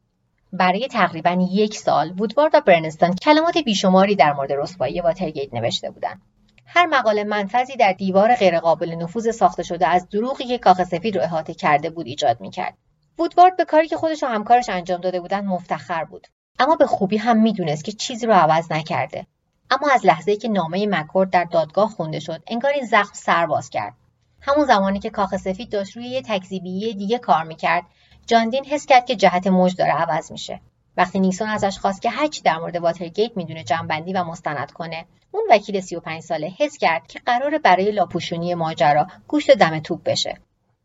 [0.52, 6.22] برای تقریبا یک سال وودوارد و برنستون کلمات بیشماری در مورد رسوایی واترگیت نوشته بودند.
[6.66, 11.22] هر مقاله منفذی در دیوار غیرقابل نفوذ ساخته شده از دروغی که کاخ سفید رو
[11.22, 12.74] احاطه کرده بود ایجاد می‌کرد.
[13.18, 16.26] وودوارد به کاری که خودش و همکارش انجام داده بودند مفتخر بود.
[16.58, 19.26] اما به خوبی هم می‌دونست که چیزی رو عوض نکرده.
[19.70, 23.94] اما از لحظه که نامه مکورد در دادگاه خونده شد انگار این زخم سرباز کرد.
[24.40, 27.82] همون زمانی که کاخ سفید داشت روی یه تکذیبی دیگه کار می‌کرد
[28.30, 30.60] جاندین حس کرد که جهت موج داره عوض میشه.
[30.96, 35.42] وقتی نیکسون ازش خواست که هرچی در مورد واترگیت می‌دونه جنبندی و مستند کنه اون
[35.50, 40.34] وکیل 35 ساله حس کرد که قرار برای لاپوشونی ماجرا گوشت دم توپ بشه.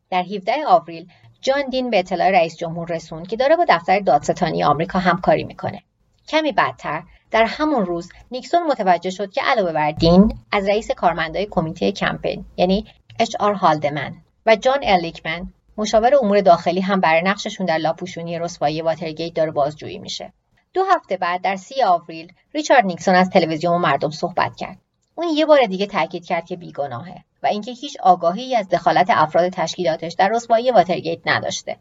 [0.09, 1.07] در 17 آوریل
[1.41, 5.83] جان دین به اطلاع رئیس جمهور رسوند که داره با دفتر دادستانی آمریکا همکاری می‌کنه.
[6.27, 11.47] کمی بعدتر در همون روز نیکسون متوجه شد که علاوه بر دین از رئیس کارمندای
[11.51, 12.85] کمیته کمپین یعنی
[13.19, 14.13] اچ آر هالدمن
[14.45, 19.99] و جان ارلیکمن مشاور امور داخلی هم برای نقششون در لاپوشونی رسوایی واترگیت داره بازجویی
[19.99, 20.33] میشه.
[20.73, 24.77] دو هفته بعد در سی آوریل ریچارد نیکسون از تلویزیون با مردم صحبت کرد.
[25.15, 29.49] اون یه بار دیگه تاکید کرد که بیگناهه و اینکه هیچ آگاهی از دخالت افراد
[29.49, 31.77] تشکیلاتش در رسوایی واترگیت نداشته.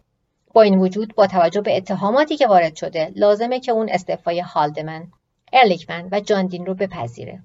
[0.53, 5.07] با این وجود با توجه به اتهاماتی که وارد شده لازمه که اون استعفای هالدمن
[5.53, 7.43] ارلیکمن و جاندین رو بپذیره.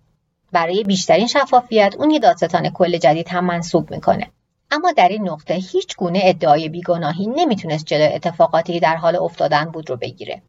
[0.51, 4.31] برای بیشترین شفافیت اون یه دادستان کل جدید هم منصوب می‌کنه.
[4.71, 9.89] اما در این نقطه هیچ گونه ادعای بیگناهی نمی‌تونست جلوی اتفاقاتی در حال افتادن بود
[9.89, 10.41] رو بگیره.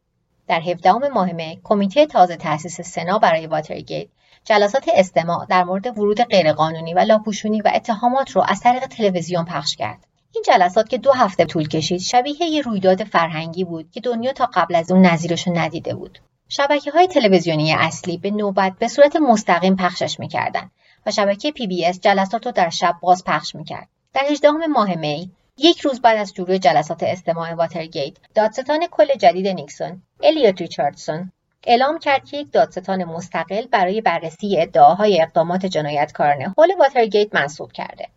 [0.49, 4.09] در 17 ماه می کمیته تازه تأسیس سنا برای واترگیت
[4.45, 9.77] جلسات استماع در مورد ورود غیرقانونی و لاپوشونی و اتهامات رو از طریق تلویزیون پخش
[9.77, 10.07] کرد.
[10.35, 14.49] این جلسات که دو هفته طول کشید شبیه یه رویداد فرهنگی بود که دنیا تا
[14.55, 16.19] قبل از اون نظیرش ندیده بود.
[16.49, 20.71] شبکه های تلویزیونی اصلی به نوبت به صورت مستقیم پخشش می‌کردند
[21.07, 23.89] و شبکه پی بی اس جلسات رو در شب باز پخش می‌کرد.
[24.15, 29.47] در 18 ماه می یک روز بعد از شروع جلسات استماع واترگیت دادستان کل جدید
[29.47, 31.33] نیکسون الیوت ریچاردسون
[31.67, 38.09] اعلام کرد که یک دادستان مستقل برای بررسی ادعاهای اقدامات جنایتکارانه حول واترگیت منصوب کرده.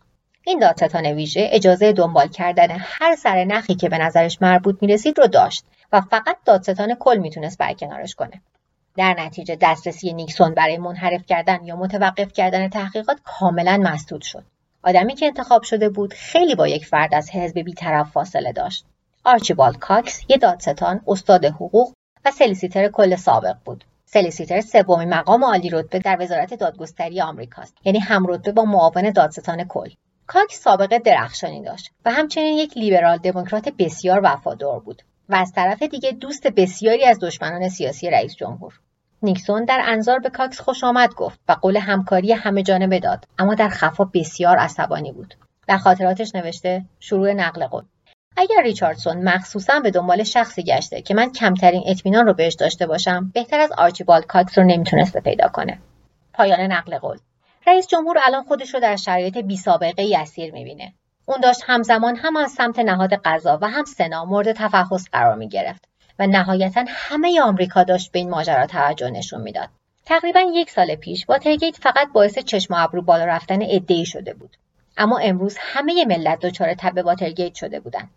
[0.46, 5.28] این دادستان ویژه اجازه دنبال کردن هر سر نخی که به نظرش مربوط می‌رسید رو
[5.28, 8.42] داشت و فقط دادستان کل می‌تونست برکنارش کنه.
[8.98, 14.44] در نتیجه دسترسی نیکسون برای منحرف کردن یا متوقف کردن تحقیقات کاملا مسدود شد.
[14.84, 18.86] آدمی که انتخاب شده بود خیلی با یک فرد از حزب بیطرف فاصله داشت.
[19.24, 21.94] آرچیبالد کاکس یه دادستان استاد حقوق
[22.26, 23.84] و solicitor کل سابق بود.
[24.06, 29.64] solicitor سومین مقام عالی رتبه در وزارت دادگستری آمریکاست یعنی هم رتبه با معاون دادستان
[29.64, 29.90] کل.
[30.28, 35.84] کاکس سابقه درخشانی داشت و همچنین یک لیبرال دموکرات بسیار وفادار بود و از طرف
[35.84, 38.80] دیگه دوست بسیاری از دشمنان سیاسی رئیس جمهور.
[39.24, 43.56] نیکسون در انظار به کاکس خوش آمد گفت و قول همکاری همه جانبه داد اما
[43.56, 45.34] در خفا بسیار عصبانی بود.
[45.68, 47.84] در خاطراتش نوشته شروع نقل قول.
[48.38, 53.32] اگر ریچاردسون مخصوصا به دنبال شخصی گشته که من کمترین اطمینان رو بهش داشته باشم
[53.34, 55.80] بهتر از آرچیبالد کاکس رو نمی‌تونسته پیدا کنه.
[56.34, 57.18] پایان نقل قول.
[57.68, 60.94] رئیس جمهور الان خودش رو در شرایط بی سابقه اسیر می‌بینه.
[61.26, 65.50] اون داشت همزمان هم از سمت نهاد قضا و هم سنا مورد تفحص قرار می
[65.50, 69.70] گرفت و نهایتا همه آمریکا داشت به این ماجرا توجه نشون می‌داد.
[70.06, 74.58] تقریبا یک سال پیش واترگیت فقط باعث چشم و ابرو بالا رفتن عدهای شده بود.
[74.98, 78.10] اما امروز همه ملت دچار تب واترگیت شده بودند.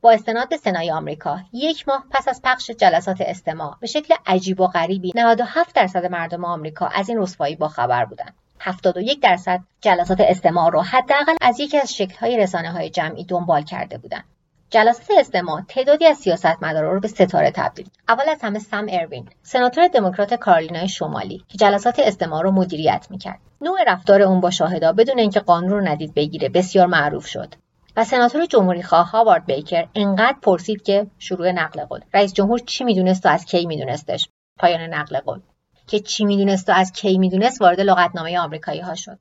[0.00, 4.60] با استناد به سنای آمریکا یک ماه پس از پخش جلسات استماع به شکل عجیب
[4.60, 10.20] و غریبی 97 درصد مردم آمریکا از این رسوایی با خبر بودند 71 درصد جلسات
[10.20, 14.24] استماع را حداقل از یکی از شکل‌های رسانه‌های جمعی دنبال کرده بودند.
[14.70, 19.88] جلسات استماع تعدادی از سیاستمدارا رو به ستاره تبدیل اول از همه سم اروین سناتور
[19.88, 23.38] دموکرات کارولینای شمالی که جلسات استماع رو مدیریت می‌کرد.
[23.60, 27.54] نوع رفتار اون با شاهدا بدون اینکه قانون رو ندید بگیره بسیار معروف شد
[27.96, 32.00] و سناتور جمهوری خواه هاوارد بیکر انقدر پرسید که شروع نقل قول.
[32.14, 35.40] رئیس جمهور چی می‌دونست و از کی میدونستش؟ پایان نقل قول.
[35.86, 39.18] که چی می‌دونست و از کی می‌دونست وارد لغتنامه آمریکایی ها شد.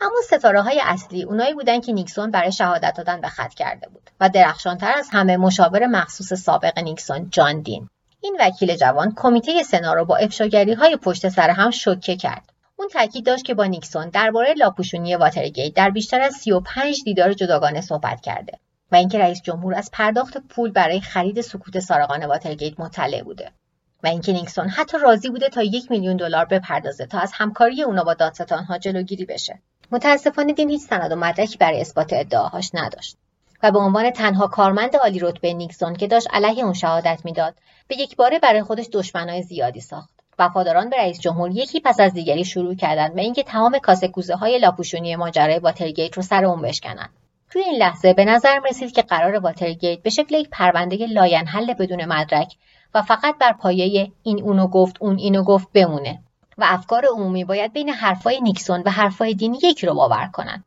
[0.00, 4.10] اما ستاره های اصلی اونایی بودن که نیکسون برای شهادت دادن به خط کرده بود
[4.20, 7.88] و درخشانتر از همه مشاور مخصوص سابق نیکسون جان دین.
[8.20, 12.52] این وکیل جوان کمیته سنا رو با افشاگری های پشت سر هم شوکه کرد.
[12.76, 17.80] اون تاکید داشت که با نیکسون درباره لاپوشونی واترگیت در بیشتر از 35 دیدار جداگانه
[17.80, 18.58] صحبت کرده
[18.92, 23.52] و اینکه رئیس جمهور از پرداخت پول برای خرید سکوت سارقان واترگیت مطلع بوده
[24.02, 28.04] و اینکه نیکسون حتی راضی بوده تا یک میلیون دلار بپردازه تا از همکاری اونا
[28.04, 29.62] با دادستانها جلوگیری بشه.
[29.90, 33.16] متاسفانه دین هیچ سند و مدرکی برای اثبات ادعاهاش نداشت
[33.62, 37.54] و به عنوان تنها کارمند عالی رتبه نیکسون که داشت علیه اون شهادت می‌داد
[37.88, 40.18] به یک باره برای خودش دشمنای زیادی ساخت.
[40.38, 44.34] وفاداران به رئیس جمهور یکی پس از دیگری شروع کردند به اینکه تمام کاسه کوزه
[44.34, 47.08] های لاپوشونی ماجرای واترگیت رو سر اون بشکنن
[47.50, 52.04] توی این لحظه به نظر رسید که قرار واترگیت به شکل یک پرونده لاینحل بدون
[52.04, 52.54] مدرک
[52.94, 56.22] و فقط بر پایه این اونو گفت اون اینو گفت بمونه.
[56.58, 60.64] و افکار عمومی باید بین حرفای نیکسون و حرفای دین یکی رو باور کنند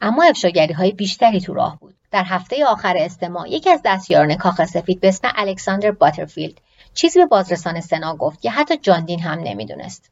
[0.00, 1.94] اما افشاگری های بیشتری تو راه بود.
[2.10, 6.60] در هفته آخر استماع یکی از دستیاران کاخ سفید به اسم الکساندر باترفیلد
[6.94, 10.10] چیزی به بازرسان سنا گفت که حتی جان دین هم نمی‌دونست.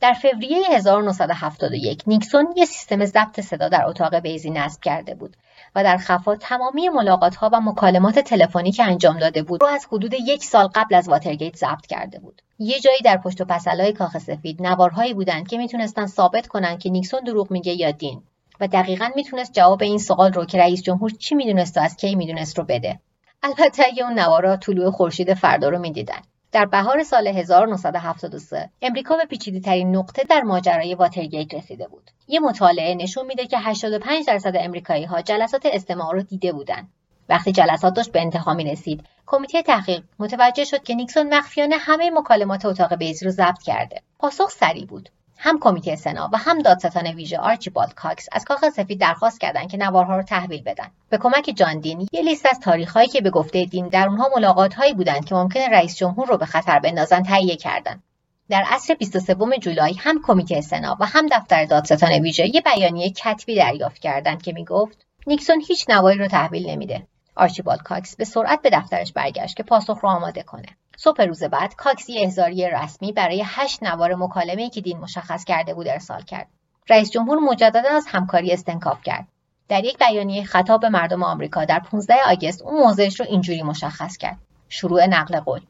[0.00, 5.36] در فوریه 1971 نیکسون یک سیستم ضبط صدا در اتاق بیضی نصب کرده بود.
[5.74, 9.86] و در خفا تمامی ملاقات ها و مکالمات تلفنی که انجام داده بود رو از
[9.92, 12.42] حدود یک سال قبل از واترگیت ضبط کرده بود.
[12.58, 16.90] یه جایی در پشت و پسلای کاخ سفید نوارهایی بودند که می‌تونستن ثابت کنند که
[16.90, 18.22] نیکسون دروغ میگه یا دین
[18.60, 22.14] و دقیقا می‌تونست جواب این سوال رو که رئیس جمهور چی می‌دونست و از کی
[22.14, 23.00] می‌دونست رو بده.
[23.42, 26.20] البته اگه اون نوارا طلوع خورشید فردا رو می‌دیدن.
[26.54, 32.10] در بهار سال 1973 امریکا به پیچیده ترین نقطه در ماجرای واترگیت رسیده بود.
[32.28, 36.88] یه مطالعه نشون میده که 85 درصد امریکایی ها جلسات استماع رو دیده بودند.
[37.28, 42.10] وقتی جلسات داشت به انتها می رسید، کمیته تحقیق متوجه شد که نیکسون مخفیانه همه
[42.10, 44.02] مکالمات اتاق بیضی رو ضبط کرده.
[44.18, 45.08] پاسخ سریع بود.
[45.36, 49.76] هم کمیته سنا و هم دادستان ویژه آرچیبالد کاکس از کاخ سفید درخواست کردند که
[49.76, 50.90] نوارها رو تحویل بدن.
[51.10, 54.74] به کمک جان دین یه لیست از تاریخهایی که به گفته دین در اونها ملاقات
[54.74, 58.02] هایی بودند که ممکنه رئیس جمهور رو به خطر بندازن تهیه کردند
[58.48, 63.56] در عصر 23 جولای هم کمیته سنا و هم دفتر دادستان ویژه یه بیانیه کتبی
[63.56, 67.06] دریافت کردند که می‌گفت نیکسون هیچ نواری رو تحویل نمیده.
[67.36, 70.68] آرچیبالد کاکس به سرعت به دفترش برگشت که پاسخ رو آماده کنه.
[70.96, 75.74] صبح روز بعد کاکس یه احضاریه رسمی برای هشت نوار مکالمه که دین مشخص کرده
[75.74, 76.46] بود ارسال کرد.
[76.88, 79.26] رئیس جمهور مجددا از همکاری استنکاف کرد.
[79.68, 84.16] در یک بیانیه خطاب به مردم آمریکا در 15 آگوست اون موضعش رو اینجوری مشخص
[84.16, 84.38] کرد.
[84.68, 85.60] شروع نقل قول.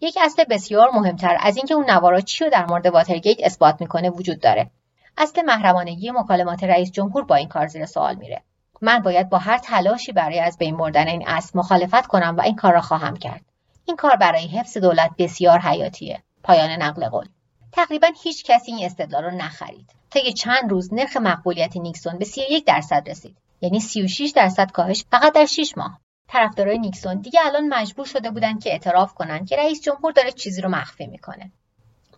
[0.00, 4.10] یک اصل بسیار مهمتر از اینکه اون نوارا چی رو در مورد واترگیت اثبات می‌کنه
[4.10, 4.70] وجود داره.
[5.18, 8.42] اصل محرمانگی مکالمات رئیس جمهور با این کار زیر سوال میره.
[8.80, 12.56] من باید با هر تلاشی برای از بین بردن این اصل مخالفت کنم و این
[12.56, 13.45] کار را خواهم کرد.
[13.86, 16.22] این کار برای حفظ دولت بسیار حیاتیه.
[16.42, 17.26] پایان نقل قول.
[17.72, 19.90] تقریبا هیچ کسی این استدلال رو نخرید.
[20.10, 23.36] طی چند روز نرخ مقبولیت نیکسون به 31 درصد رسید.
[23.60, 26.00] یعنی 36 درصد کاهش فقط در 6 ماه.
[26.28, 30.60] طرفدارای نیکسون دیگه الان مجبور شده بودن که اعتراف کنن که رئیس جمهور داره چیزی
[30.60, 31.52] رو مخفی می‌کنه.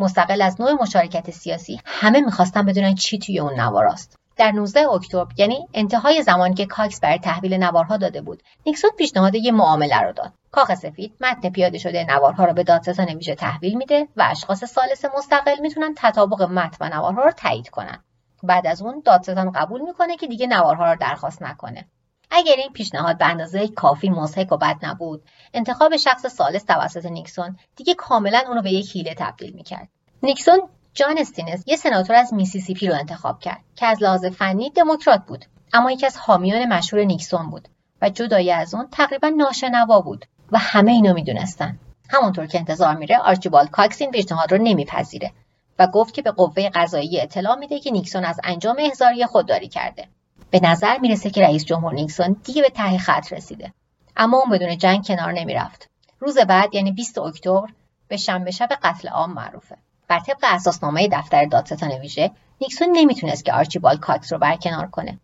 [0.00, 4.16] مستقل از نوع مشارکت سیاسی همه می‌خواستن بدونن چی توی اون نواراست.
[4.38, 9.34] در 19 اکتبر یعنی انتهای زمانی که کاکس برای تحویل نوارها داده بود نیکسون پیشنهاد
[9.34, 10.32] یه معامله رو داد.
[10.50, 15.04] کاخ سفید متن پیاده شده نوارها رو به دادستان ویژه تحویل میده و اشخاص ثالث
[15.16, 18.04] مستقل می‌تونن تطابق متن و نوارها رو تایید کنن.
[18.42, 21.88] بعد از اون دادستان قبول می‌کنه که دیگه نوارها رو درخواست نکنه.
[22.30, 25.22] اگر این پیشنهاد به اندازه کافی مضحک و بد نبود
[25.54, 29.88] انتخاب شخص ثالث توسط نیکسون دیگه کاملا اونو به یک حیله تبدیل می‌کرد.
[30.22, 30.60] نیکسون
[30.98, 35.44] جان استنیس یه سناتور از میسیسیپی رو انتخاب کرد که از لحاظ فنی دموکرات بود
[35.72, 37.68] اما یکی از حامیان مشهور نیکسون بود
[38.02, 41.78] و جدای از اون تقریبا ناشنوا بود و همه اینو می‌دونستن.
[42.10, 45.32] همونطور که انتظار میره آرچیبالد کاکس این پیشنهاد رو نمیپذیره
[45.78, 50.08] و گفت که به قوه قضاییه اطلاع میده که نیکسون از انجام احضاریه خودداری کرده.
[50.50, 53.72] به نظر می‌رسه که رئیس جمهور نیکسون دیگه به ته خط رسیده.
[54.16, 55.90] اما اون بدون جنگ کنار نمی‌رفت.
[56.20, 57.68] روز بعد یعنی 20 اکتبر
[58.08, 59.76] به شنبه شب قتل عام معروفه.
[60.08, 65.18] بر طبق اساسنامه دفتر دادستان ویژه نیکسون نمی‌تونست که آرچیبالد کاکس رو برکنار کنه.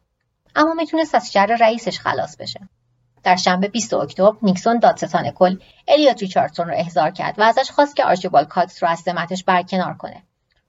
[0.57, 2.61] اما می‌تونست از شر رئیسش خلاص بشه.
[3.23, 5.57] در شنبه 20 اکتبر نیکسون دادستان کل
[5.88, 9.94] الیوت ریچاردسون رو احضار کرد و ازش خواست که آرچیبالد کاکس رو از سمتش برکنار
[9.94, 10.23] کنه.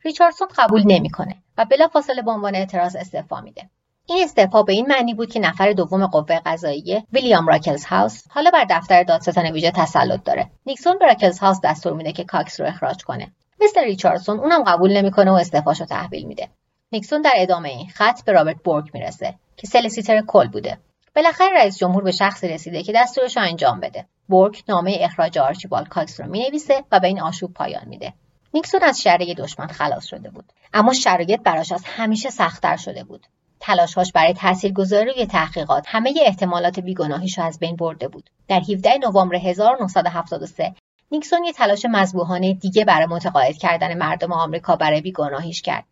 [0.06, 3.69] ریچاردسون قبول نمی‌کنه و بلافاصله به عنوان اعتراض استعفا میده.
[4.08, 8.51] این استعفا به این معنی بود که نفر دوم قوه قضاییه ویلیام راکلز هاوس حالا
[8.51, 10.49] بر دفتر دادستان ویژه تسلط داره.
[10.65, 13.32] نیکسون به راکلز هاوس دستور میده که کاکس رو اخراج کنه.
[13.62, 16.50] مثل ریچاردسون اونم قبول نمی‌کنه و استعفاشو تحویل میده.
[16.91, 20.78] نیکسون در ادامه این خط به رابرت بورک می‌رسه که solicitor کل بوده.
[21.15, 24.06] بالاخره رئیس جمهور به شخصی رسیده که دستورش انجام بده.
[24.30, 28.13] بورک نامه اخراج آرچیبالد کاکس رو می‌نویسه و به این آشوب پایان میده.
[28.54, 30.46] نیکسون از شر دشمن خلاص شده بود.
[30.74, 33.28] اما شرایط براش از همیشه سختتر شده بود.
[33.60, 38.30] تلاشهاش برای تاثیرگذاری روی تحقیقات همه احتمالات بیگناهیش از بین برده بود.
[38.48, 40.74] در 17 نوامبر 1973
[41.12, 45.84] نیکسون یه تلاش مذبوحانه دیگه برای متقاعد کردن مردم آمریکا برای بیگناهیش کرد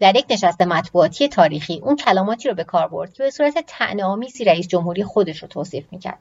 [0.00, 4.44] در یک نشست مطبوعاتی تاریخی اون کلماتی رو به کار برد که به صورت طعنه‌آمیزی
[4.44, 6.18] رئیس جمهوری خودش رو توصیف می‌کرد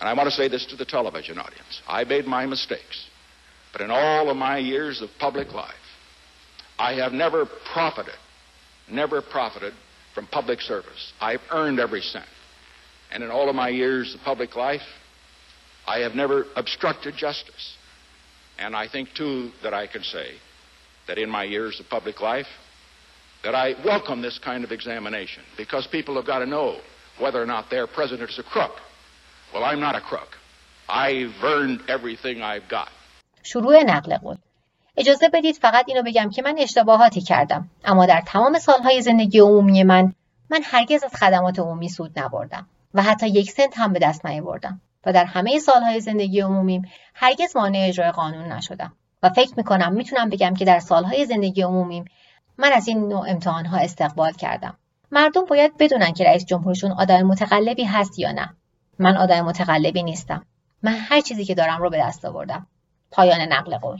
[0.00, 1.74] And I want to say this to the television audience.
[1.88, 2.96] I made my mistakes.
[3.72, 5.86] But in all of my years of public life,
[6.78, 8.20] I have never profited,
[8.88, 9.72] never profited
[10.14, 11.02] from public service.
[11.20, 12.30] I've earned every cent.
[13.12, 14.86] And in all of my years of public life,
[15.86, 17.64] I have never obstructed justice.
[18.58, 20.28] And I think, too, that I can say
[21.06, 22.48] that in my years of public life,
[23.44, 26.68] that I welcome this kind of examination because people have got to know
[27.18, 28.74] whether or not their president is a crook.
[29.52, 30.30] Well, I'm not a crook.
[30.88, 32.88] I've earned everything I've got.
[33.42, 34.36] شروع نقل قول
[34.96, 39.84] اجازه بدید فقط اینو بگم که من اشتباهاتی کردم اما در تمام سالهای زندگی عمومی
[39.84, 40.12] من
[40.50, 44.80] من هرگز از خدمات عمومی سود نبردم و حتی یک سنت هم به دست نیاوردم
[45.06, 46.82] و در همه سالهای زندگی عمومیم
[47.14, 48.92] هرگز مانع اجرای قانون نشدم
[49.22, 52.04] و فکر می‌کنم می‌تونم بگم که در سالهای زندگی عمومیم
[52.58, 54.78] من از این نوع امتحانها استقبال کردم.
[55.10, 58.54] مردم باید بدونن که رئیس جمهورشون آدم متقلبی هست یا نه.
[58.98, 60.46] من آدم متقلبی نیستم.
[60.82, 62.66] من هر چیزی که دارم رو به دست آوردم.
[63.10, 63.98] پایان نقل قول.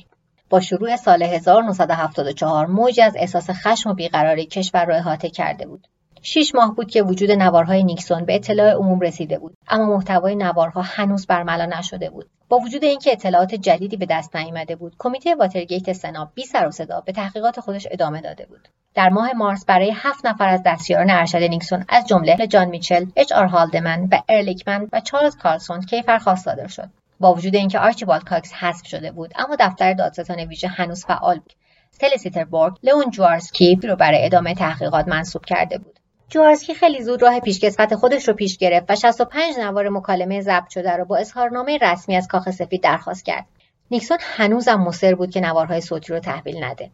[0.50, 5.86] با شروع سال 1974 موج از احساس خشم و بیقراری کشور را احاطه کرده بود.
[6.28, 9.56] شیش ماه بود که وجود نوارهای نیکسون به اطلاع عموم رسیده بود.
[9.68, 12.28] اما محتوای نوارها هنوز برملا نشده بود.
[12.48, 16.70] با وجود اینکه اطلاعات جدیدی به دست نیامده بود کمیته واترگیت سنا بی سر و
[16.70, 18.68] صدا به تحقیقات خودش ادامه داده بود.
[18.94, 23.32] در ماه مارس برای هفت نفر از دستیاران ارشد نیکسون از جمله جان میچل اچ
[23.32, 26.88] آر هالدمن و ارلیکمن و چارلز کالسون کیفرخواست صادر شد.
[27.20, 31.52] با وجود اینکه آرچیبالد کاکس حذف شده بود اما دفتر دادستان ویژه هنوز فعال بود.
[31.90, 35.95] سلسیتر بورگ لئون جوارسکی رو برای ادامه تحقیقات منصوب کرده بود.
[36.28, 40.92] جوارسکی خیلی زود راه پیشکسوت خودش رو پیش گرفت و 65 نوار مکالمه ضبط شده
[40.92, 43.46] رو با اظهارنامه رسمی از کاخ سفید درخواست کرد.
[43.90, 46.90] نیکسون هنوزم مصر بود که نوارهای صوتی رو تحویل نده.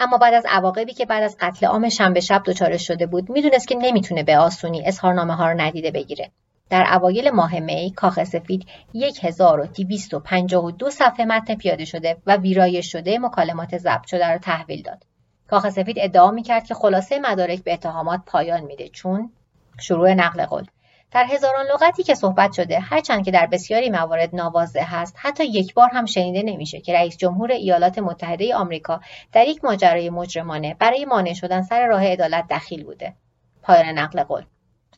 [0.00, 3.68] اما بعد از عواقبی که بعد از قتل عام شنبه شب دچارش شده بود می‌دونست
[3.68, 6.30] که نمی‌تونه به آسونی اظهارنامه ها رو ندیده بگیره.
[6.70, 13.78] در اوایل ماه می کاخ سفید 1252 صفحه متن پیاده شده و ویرایش شده مکالمات
[13.78, 15.04] ضبط شده را تحویل داد.
[15.48, 19.32] کاخ سفید ادعا می‌کرد که خلاصه مدارک به اتهامات پایان میده چون
[19.78, 20.64] شروع نقل قول.
[21.12, 25.74] در هزاران لغتی که صحبت شده هرچند که در بسیاری موارد ناواضح هست حتی یک
[25.74, 29.00] بار هم شنیده نمیشه که رئیس جمهور ایالات متحده آمریکا
[29.32, 33.14] در یک ماجرای مجرمانه برای مانع شدن سر راه عدالت دخیل بوده.
[33.62, 34.44] پایان نقل قول.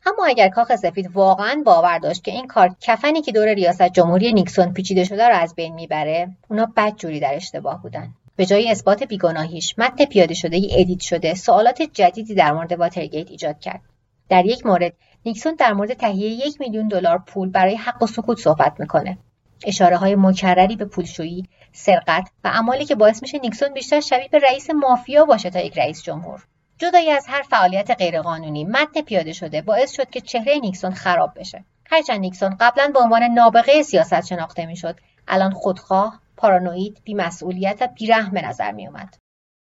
[0.05, 4.33] اما اگر کاخ سفید واقعا باور داشت که این کار کفنی که دور ریاست جمهوری
[4.33, 8.13] نیکسون پیچیده شده رو از بین می‌بره اونا بد جوری در اشتباه بودن.
[8.39, 13.59] به جای اثبات بیگناهیش متن پیاده شده‌ی edit شده سوالات جدیدی در مورد واترگیت ایجاد
[13.59, 13.81] کرد.
[14.29, 14.93] در یک مورد
[15.25, 19.17] نیکسون در مورد تهیه یک میلیون دلار پول برای حق سکوت صحبت می‌کنه.
[19.65, 24.39] اشاره های مکرری به پولشویی سرقت و اعمالی که باعث میشه نیکسون بیشتر شبیه به
[24.39, 26.43] رئیس مافیا باشه تا یک رئیس جمهور.
[26.77, 31.63] جدایی از هر فعالیت غیرقانونی متن پیاده شده باعث شد که چهره نیکسون خراب بشه.
[31.85, 38.31] هرچند نیکسون قبلا به عنوان نابغه سیاست شناخته می‌شد الان خودخواه پارانوید بیمسئولیت و بیرحم
[38.31, 39.17] به نظر میومد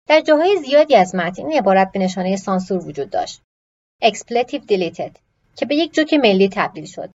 [0.07, 3.41] در جاهای زیادی از متن این عبارت به نشانه سانسور وجود داشت.
[4.03, 5.11] Expletive deleted
[5.55, 7.09] که به یک جوک ملی تبدیل شد.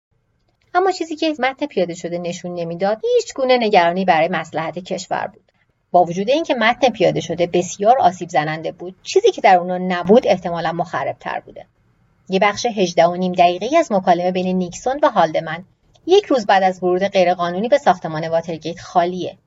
[0.75, 5.53] اما چیزی که متن پیاده شده نشون نمی‌داد هیچ گونه نگرانی برای مسلحت کشور بود.
[5.91, 10.27] با وجود اینکه متن پیاده شده بسیار آسیب زننده بود چیزی که در اون نبود
[10.27, 11.67] احتمالا مخربتر بوده.
[12.29, 15.65] یه بخش 18 و نیم دقیقه از مکالمه بین نیکسون و هالدمن
[16.07, 19.39] یک روز بعد از ورود غیرقانونی به ساختمان واترگیت خالیه.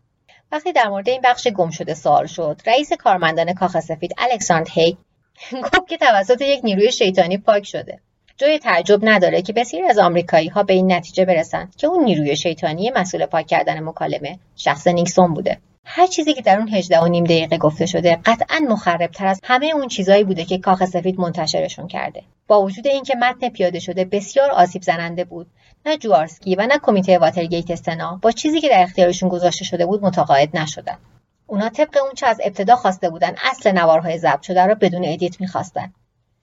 [0.52, 4.96] وقتی در مورد این بخش گم شده سوال شد رئیس کارمندان کاخ سفید الکساندر هیگ
[5.64, 8.00] گفت که توسط یک نیروی شیطانی پاک شده.
[8.38, 12.36] جای تعجب نداره که بسیاری از آمریکایی ها به این نتیجه برسند که اون نیروی
[12.36, 15.58] شیطانی مسئول پاک کردن مکالمه شخص نیکسون بوده.
[15.86, 19.40] هر چیزی که در اون 18 و نیم دقیقه گفته شده قطعا مخرب تر از
[19.44, 22.24] همه اون چیزایی بوده که کاخ سفید منتشرشون کرده.
[22.48, 25.48] با وجود اینکه متن پیاده شده بسیار آسیب زننده بود
[25.86, 30.04] نه جوارسکی و نه کمیته واترگیت سنا با چیزی که در اختیارشون گذاشته شده بود
[30.04, 30.98] متقاعد نشدن.
[31.48, 35.42] اونا طبق اون چه از ابتدا خواسته بودن اصل نوارهای ضبط شده را بدون edit
[35.42, 35.94] می‌خواستن.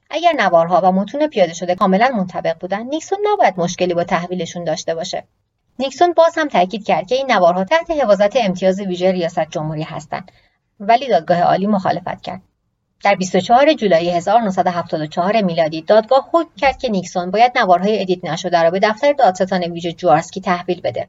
[0.09, 4.95] اگر نوارها و متون پیاده شده کاملا منطبق بودن نیکسون نباید مشکلی با تحویلشون داشته
[4.95, 5.23] باشه.
[5.79, 10.31] نیکسون باز هم تاکید کرد که این نوارها تحت حفاظت امتیاز ویژه ریاست جمهوری هستند
[10.79, 12.41] ولی دادگاه عالی مخالفت کرد.
[13.03, 18.71] در 24 جولای 1974 میلادی دادگاه حکم کرد که نیکسون باید نوارهای edit نشده را
[18.71, 21.07] به دفتر دادستان ویژه جوارسکی تحویل بده.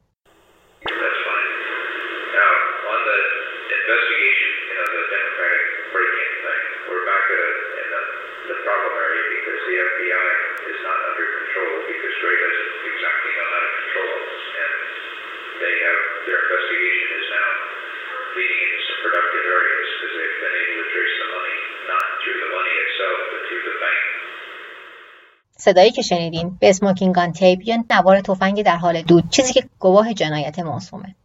[25.61, 29.63] صدایی که شنیدین به اسموکینگ گان تیپ یا نوار تفنگ در حال دود چیزی که
[29.79, 31.15] گواه جنایت موسومه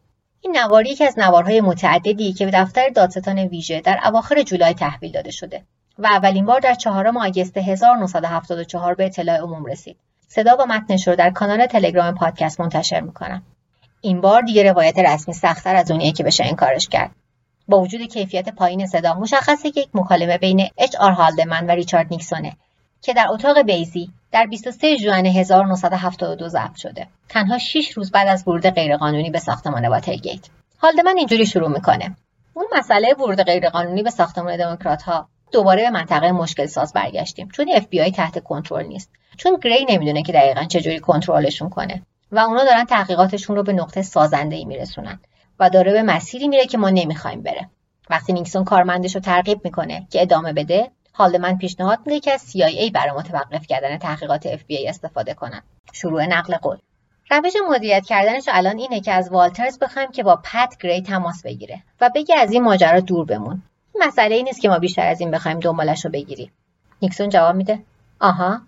[0.40, 5.12] این نوار یکی از نوارهای متعددی که به دفتر دادستان ویژه در اواخر جولای تحویل
[5.12, 5.62] داده شده
[5.98, 9.96] و اولین بار در چهارم آگست 1974 به اطلاع عموم رسید.
[10.28, 13.42] صدا و متنش رو در کانال تلگرام پادکست منتشر می‌کنم.
[14.00, 17.10] این بار دیگه روایت رسمی سختتر از اونیه که بشه انکارش کرد.
[17.68, 22.06] با وجود کیفیت پایین صدا مشخصه که یک مکالمه بین اچ آر هالدمن و ریچارد
[22.10, 22.56] نیکسونه
[23.04, 27.06] که در اتاق بیزی در 23 ژوئن 1972 ضبط شده.
[27.28, 30.48] تنها 6 روز بعد از ورود غیرقانونی به ساختمان واترگیت.
[30.78, 32.16] هالدمن اینجوری شروع می‌کنه.
[32.54, 37.48] اون مسئله ورود غیرقانونی به ساختمان دموکرات ها دوباره به منطقه مشکل ساز برگشتیم.
[37.48, 39.10] چون اف بی آی تحت کنترل نیست.
[39.36, 42.02] چون گری نمی‌دونه که دقیقا چجوری کنترلشون کنه.
[42.32, 45.20] و اونا دارن تحقیقاتشون رو به نقطه سازنده ای میرسونن.
[45.60, 47.68] و داره به مسیری میره که ما نمی‌خوایم بره.
[48.10, 50.90] وقتی نیکسون کارمندش رو ترغیب می‌کنه که ادامه بده
[51.20, 55.62] من پیشنهاد میده که از CIA برای متوقف کردن تحقیقات FBI استفاده کنن
[55.92, 56.78] شروع نقل قول.
[57.30, 61.82] روش مدیریت کردنش الان اینه که از والترز بخوایم که با پت گری تماس بگیره
[62.00, 63.62] و بگه از این ماجرا دور بمون.
[64.00, 66.52] مسئله ای نیست که ما بیشتر از این بخوایم دنبالش رو بگیریم.
[67.02, 67.78] نیکسون جواب میده.
[68.20, 68.60] آها.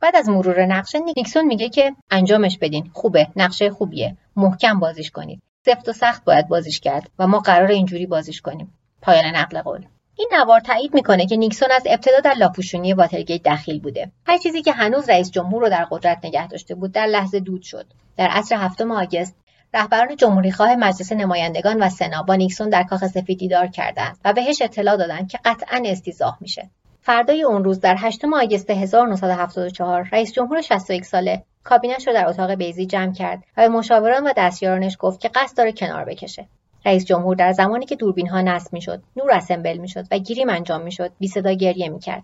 [0.00, 2.90] بعد از مرور نقشه نیکسون میگه که انجامش بدین.
[2.94, 3.28] خوبه.
[3.36, 4.16] نقشه خوبیه.
[4.36, 5.42] محکم بازیش کنید.
[5.64, 8.78] سفت و سخت باید بازیش کرد و ما قرار اینجوری بازیش کنیم.
[9.02, 9.86] پایان نقل قول.
[10.18, 14.10] این نوار تایید می‌کنه که نیکسون از ابتدا در لاپوشونی واترگیت دخیل بوده.
[14.26, 17.62] هر چیزی که هنوز رئیس جمهور رو در قدرت نگه داشته بود در لحظه دود
[17.62, 17.86] شد.
[18.16, 19.34] در عصر هفتم آگست
[19.74, 24.62] رهبران جمهوریخواه مجلس نمایندگان و سنا با نیکسون در کاخ سفید دیدار کردند و بهش
[24.62, 26.70] اطلاع دادند که قطعا استیزاه میشه.
[27.00, 32.54] فردای اون روز در 8 آگوست 1974 رئیس جمهور 61 ساله کابینش رو در اتاق
[32.54, 36.48] بیزی جمع کرد و به مشاوران و دستیارانش گفت که قصد داره کنار بکشه.
[36.86, 40.82] رئیس جمهور در زمانی که دوربین ها نصب می‌شد نور اسمبل می‌شد و گیریم انجام
[40.82, 42.22] می‌شد بی صدا گریه می‌کرد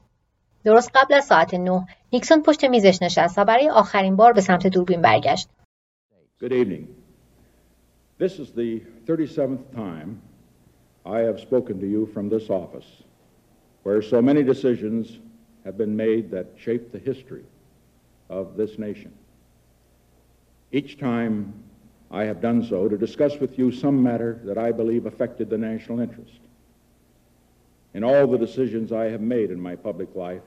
[0.65, 4.67] درست قبل از ساعت 9 نیکسون پشت میزش نشست و برای آخرین بار به سمت
[4.67, 5.49] دوربین برگشت
[6.41, 6.87] Good evening.
[8.19, 10.21] This is the 37th time
[11.07, 12.91] I have spoken to you from this office,
[13.85, 15.19] where so many decisions
[15.65, 17.45] have been made that shape the history
[18.29, 19.13] of this nation.
[20.73, 21.35] Each time
[22.15, 25.59] I have done so to discuss with you some matter that I believe affected the
[25.59, 26.39] national interest.
[27.93, 30.43] In all the decisions I have made in my public life,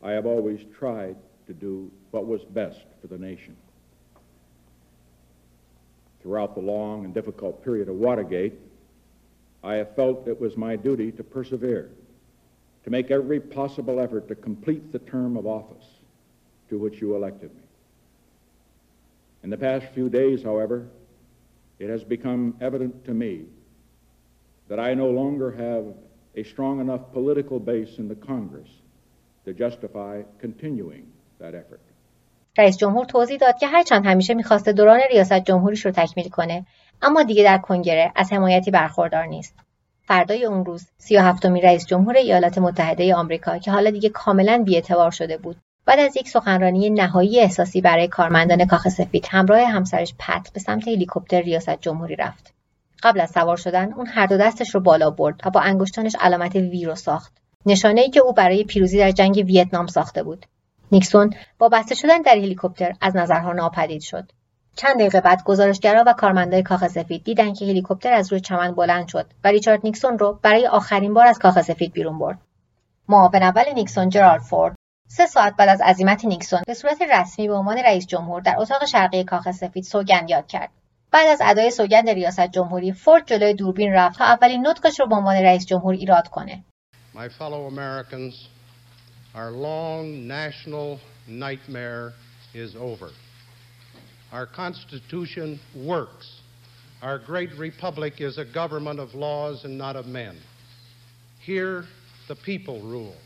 [0.00, 1.16] I have always tried
[1.48, 3.56] to do what was best for the nation.
[6.22, 8.54] Throughout the long and difficult period of Watergate,
[9.64, 11.90] I have felt it was my duty to persevere,
[12.84, 15.86] to make every possible effort to complete the term of office
[16.68, 17.62] to which you elected me.
[19.42, 20.86] In the past few days, however,
[21.78, 23.34] it has become evident to me
[24.68, 25.84] that I no longer have
[26.40, 28.70] a strong enough political base in the Congress
[29.44, 31.04] to justify continuing
[31.40, 31.80] that effort.
[32.58, 36.66] رئیس جمهور توضیح داد که هرچند همیشه می‌خواسته دوران ریاست جمهوریش رو تکمیل کنه
[37.02, 39.54] اما دیگه در کنگره از حمایتی برخوردار نیست
[40.02, 45.10] فردای اون روز 37 می رئیس جمهور ایالات متحده آمریکا که حالا دیگه کاملا بیاعتبار
[45.10, 45.56] شده بود
[45.88, 50.88] بعد از یک سخنرانی نهایی احساسی برای کارمندان کاخ سفید همراه همسرش پت به سمت
[50.88, 52.54] هلیکوپتر ریاست جمهوری رفت.
[53.02, 56.56] قبل از سوار شدن اون هر دو دستش رو بالا برد و با انگشتانش علامت
[56.56, 57.32] وی رو ساخت.
[57.66, 60.46] نشانه ای که او برای پیروزی در جنگ ویتنام ساخته بود.
[60.92, 64.32] نیکسون با بسته شدن در هلیکوپتر از نظرها ناپدید شد.
[64.76, 69.08] چند دقیقه بعد گزارشگرا و کارمندای کاخ سفید دیدن که هلیکوپتر از روی چمن بلند
[69.08, 72.38] شد و ریچارد نیکسون رو برای آخرین بار از کاخ سفید بیرون برد.
[73.08, 74.77] معاون اول نیکسون جرارد فورد.
[75.18, 78.84] سه ساعت بعد از عزیمت نیکسون به صورت رسمی به عنوان رئیس جمهور در اتاق
[78.84, 80.70] شرقی کاخ سفید سوگند یاد کرد
[81.10, 85.14] بعد از ادای سوگند ریاست جمهوری فورد جلوی دوربین رفت تا اولین نطقش رو به
[85.14, 86.64] عنوان رئیس جمهور ایراد کنه
[87.14, 88.48] My fellow Americans,
[89.34, 92.12] our long national nightmare
[92.54, 93.10] is over.
[94.32, 96.26] Our Constitution works.
[97.02, 100.36] Our great republic is a government of laws and not of men.
[101.40, 101.84] Here,
[102.28, 103.16] the people rule.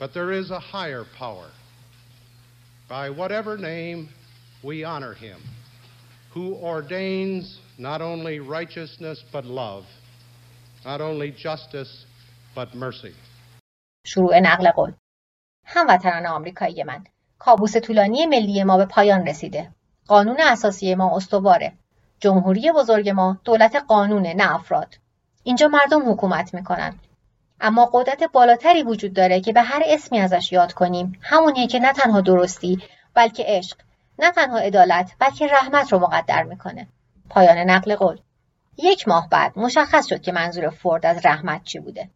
[0.00, 1.48] But there is a higher power.
[2.88, 3.98] By whatever name,
[4.68, 5.40] we honor him,
[6.34, 7.44] who ordains
[7.88, 9.84] not only righteousness but love,
[10.84, 11.92] not only justice
[12.56, 13.14] but mercy.
[14.06, 14.92] شروع نقل قول.
[15.64, 17.04] هموطنان آمریکایی من
[17.38, 19.70] کابوس طولانی ملی ما به پایان رسیده.
[20.06, 21.72] قانون اساسی ما استواره.
[22.20, 24.94] جمهوری بزرگ ما دولت قانونه نه افراد.
[25.42, 26.94] اینجا مردم حکومت می‌کنن.
[27.60, 31.18] اما قدرت بالاتری وجود داره که به هر اسمی ازش یاد کنیم.
[31.22, 32.82] همونیه که نه تنها درستی
[33.14, 33.76] بلکه عشق.
[34.18, 36.88] نه تنها عدالت بلکه رحمت رو مقدر می‌کنه.
[37.30, 38.18] پایان نقل قول.
[38.76, 42.08] یک ماه بعد مشخص شد که منظور فورد از رحمت چی بوده.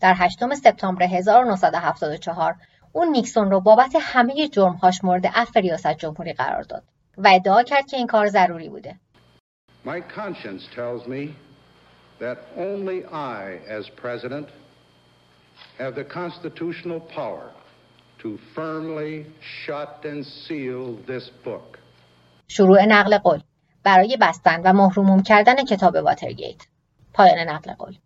[0.00, 2.56] در 8 سپتامبر 1974
[2.92, 6.82] اون نیکسون رو بابت همه جرمهاش مورد عفو ریاست جمهوری قرار داد
[7.18, 8.96] و ادعا کرد که این کار ضروری بوده.
[9.84, 11.22] My conscience tells me
[12.20, 13.42] that only I,
[13.78, 14.46] as president,
[15.80, 17.46] have the constitutional power
[18.22, 21.78] to firmly shut and seal this book.
[22.48, 23.40] شروع نقل قول
[23.84, 26.62] برای بستن و محروم کردن کتاب واترگیت.
[27.14, 27.98] پایان نقل قول.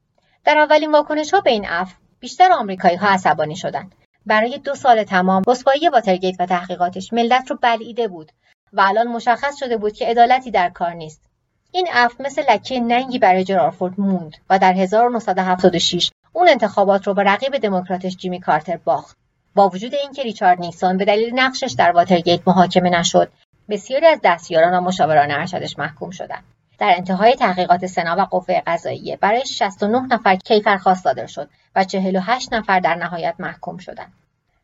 [0.44, 3.94] در اولین واکنش ها به این عفو بیشتر آمریکایی ها عصبانی شدند.
[4.26, 8.32] برای دو سال تمام رسوایی واترگیت و تحقیقاتش ملت رو بلعیده بود
[8.72, 11.30] و الان مشخص شده بود که عدالتی در کار نیست.
[11.72, 17.22] این عفو مثل لکه ننگی برای جرارفورد موند و در 1976 اون انتخابات رو به
[17.22, 19.16] رقیب دموکراتش جیمی کارتر باخت.
[19.54, 23.32] با وجود اینکه ریچارد نیکسون به دلیل نقشش در واترگیت محاکمه نشد،
[23.68, 26.44] بسیاری از دستیاران و مشاوران ارشدش محکوم شدند.
[26.78, 32.52] در انتهای تحقیقات سنا و قوه قضاییه برای 69 نفر کیفرخواست صادر شد و 48
[32.52, 34.12] نفر در نهایت محکوم شدند.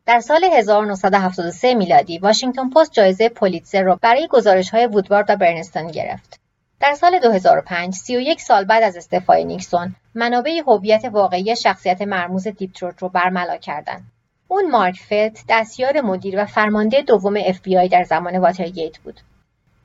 [0.05, 5.87] در سال 1973 میلادی واشنگتن پست جایزه پولیتزر را برای گزارش های وودوارد و برنستون
[5.87, 6.40] گرفت.
[6.81, 13.01] در سال 2005 31 سال بعد از استعفای نیکسون منابع هویت واقعی شخصیت مرموز دیپتروت
[13.01, 14.03] رو برملا کردند.
[14.47, 19.19] اون مارک فلت دستیار مدیر و فرمانده دوم FBI در زمان واترگیت بود.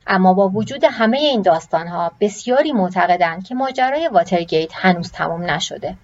[0.07, 5.97] اما با وجود همه این داستانها بسیاری معتقدند که ماجرای واترگیت هنوز تمام نشده.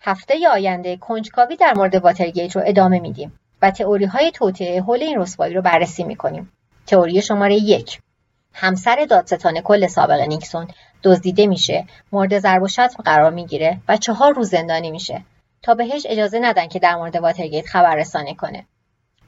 [0.00, 5.20] هفته آینده کنجکاوی در مورد واترگیت رو ادامه میدیم و تئوری های توطئه حول این
[5.20, 6.52] رسوایی رو بررسی می‌کنیم.
[6.86, 8.00] تئوری شماره یک
[8.52, 10.68] همسر دادستان کل سابق نیکسون
[11.02, 15.24] دزدیده میشه مورد ضرب و شتم قرار می‌گیره و چهار روز زندانی میشه.
[15.62, 18.66] تا بهش اجازه ندن که در مورد واترگیت خبر رسانی کنه.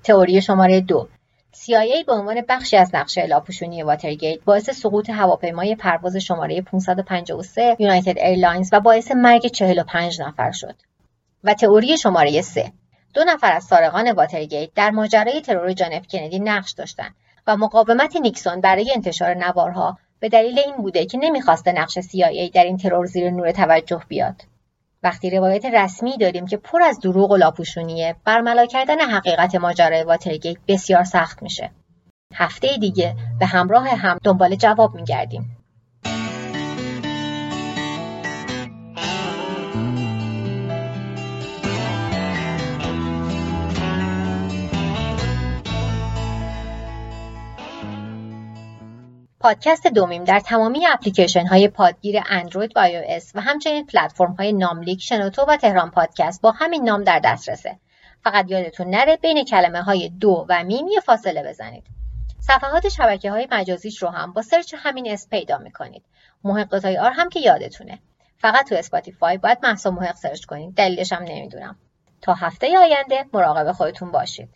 [0.04, 1.08] تئوری شماره دو.
[1.54, 8.18] CIA به عنوان بخشی از نقشه لاپوشونی واترگیت باعث سقوط هواپیمای پرواز شماره 553 یونایتد
[8.18, 10.74] ایرلاینز و باعث مرگ 45 نفر شد.
[11.44, 12.72] و تئوری شماره 3
[13.14, 17.14] دو نفر از سارقان واترگیت در ماجرای ترور جان اف کندی نقش داشتند
[17.46, 22.64] و مقاومت نیکسون برای انتشار نوارها به دلیل این بوده که نمی‌خواسته نقش CIA در
[22.64, 24.42] این ترور زیر نور توجه بیاد.
[25.02, 30.56] وقتی روایت رسمی داریم که پر از دروغ و لاپوشونیه برملا کردن حقیقت ماجرای واترگیت
[30.68, 31.70] بسیار سخت میشه
[32.34, 35.53] هفته دیگه به همراه هم دنبال جواب میگردیم
[49.44, 55.02] پادکست دومیم در تمامی اپلیکیشن های پادگیر اندروید و iOS و همچنین پلتفرم های ناملیک،
[55.02, 57.78] شنوتو و تهران پادکست با همین نام در دسترسه.
[58.22, 61.84] فقط یادتون نره بین کلمه های دو و میم یه فاصله بزنید.
[62.40, 66.02] صفحات شبکه های مجازیش رو هم با search همین اسم پیدا می‌کنید.
[66.44, 67.98] محق آر هم که یادتونه.
[68.38, 70.74] فقط تو اسپاتیفای باید محسا محق search کنید.
[70.74, 71.76] دلیلش هم نمی‌دونم.
[72.22, 74.48] تا هفته آینده مراقب خودتون باشید.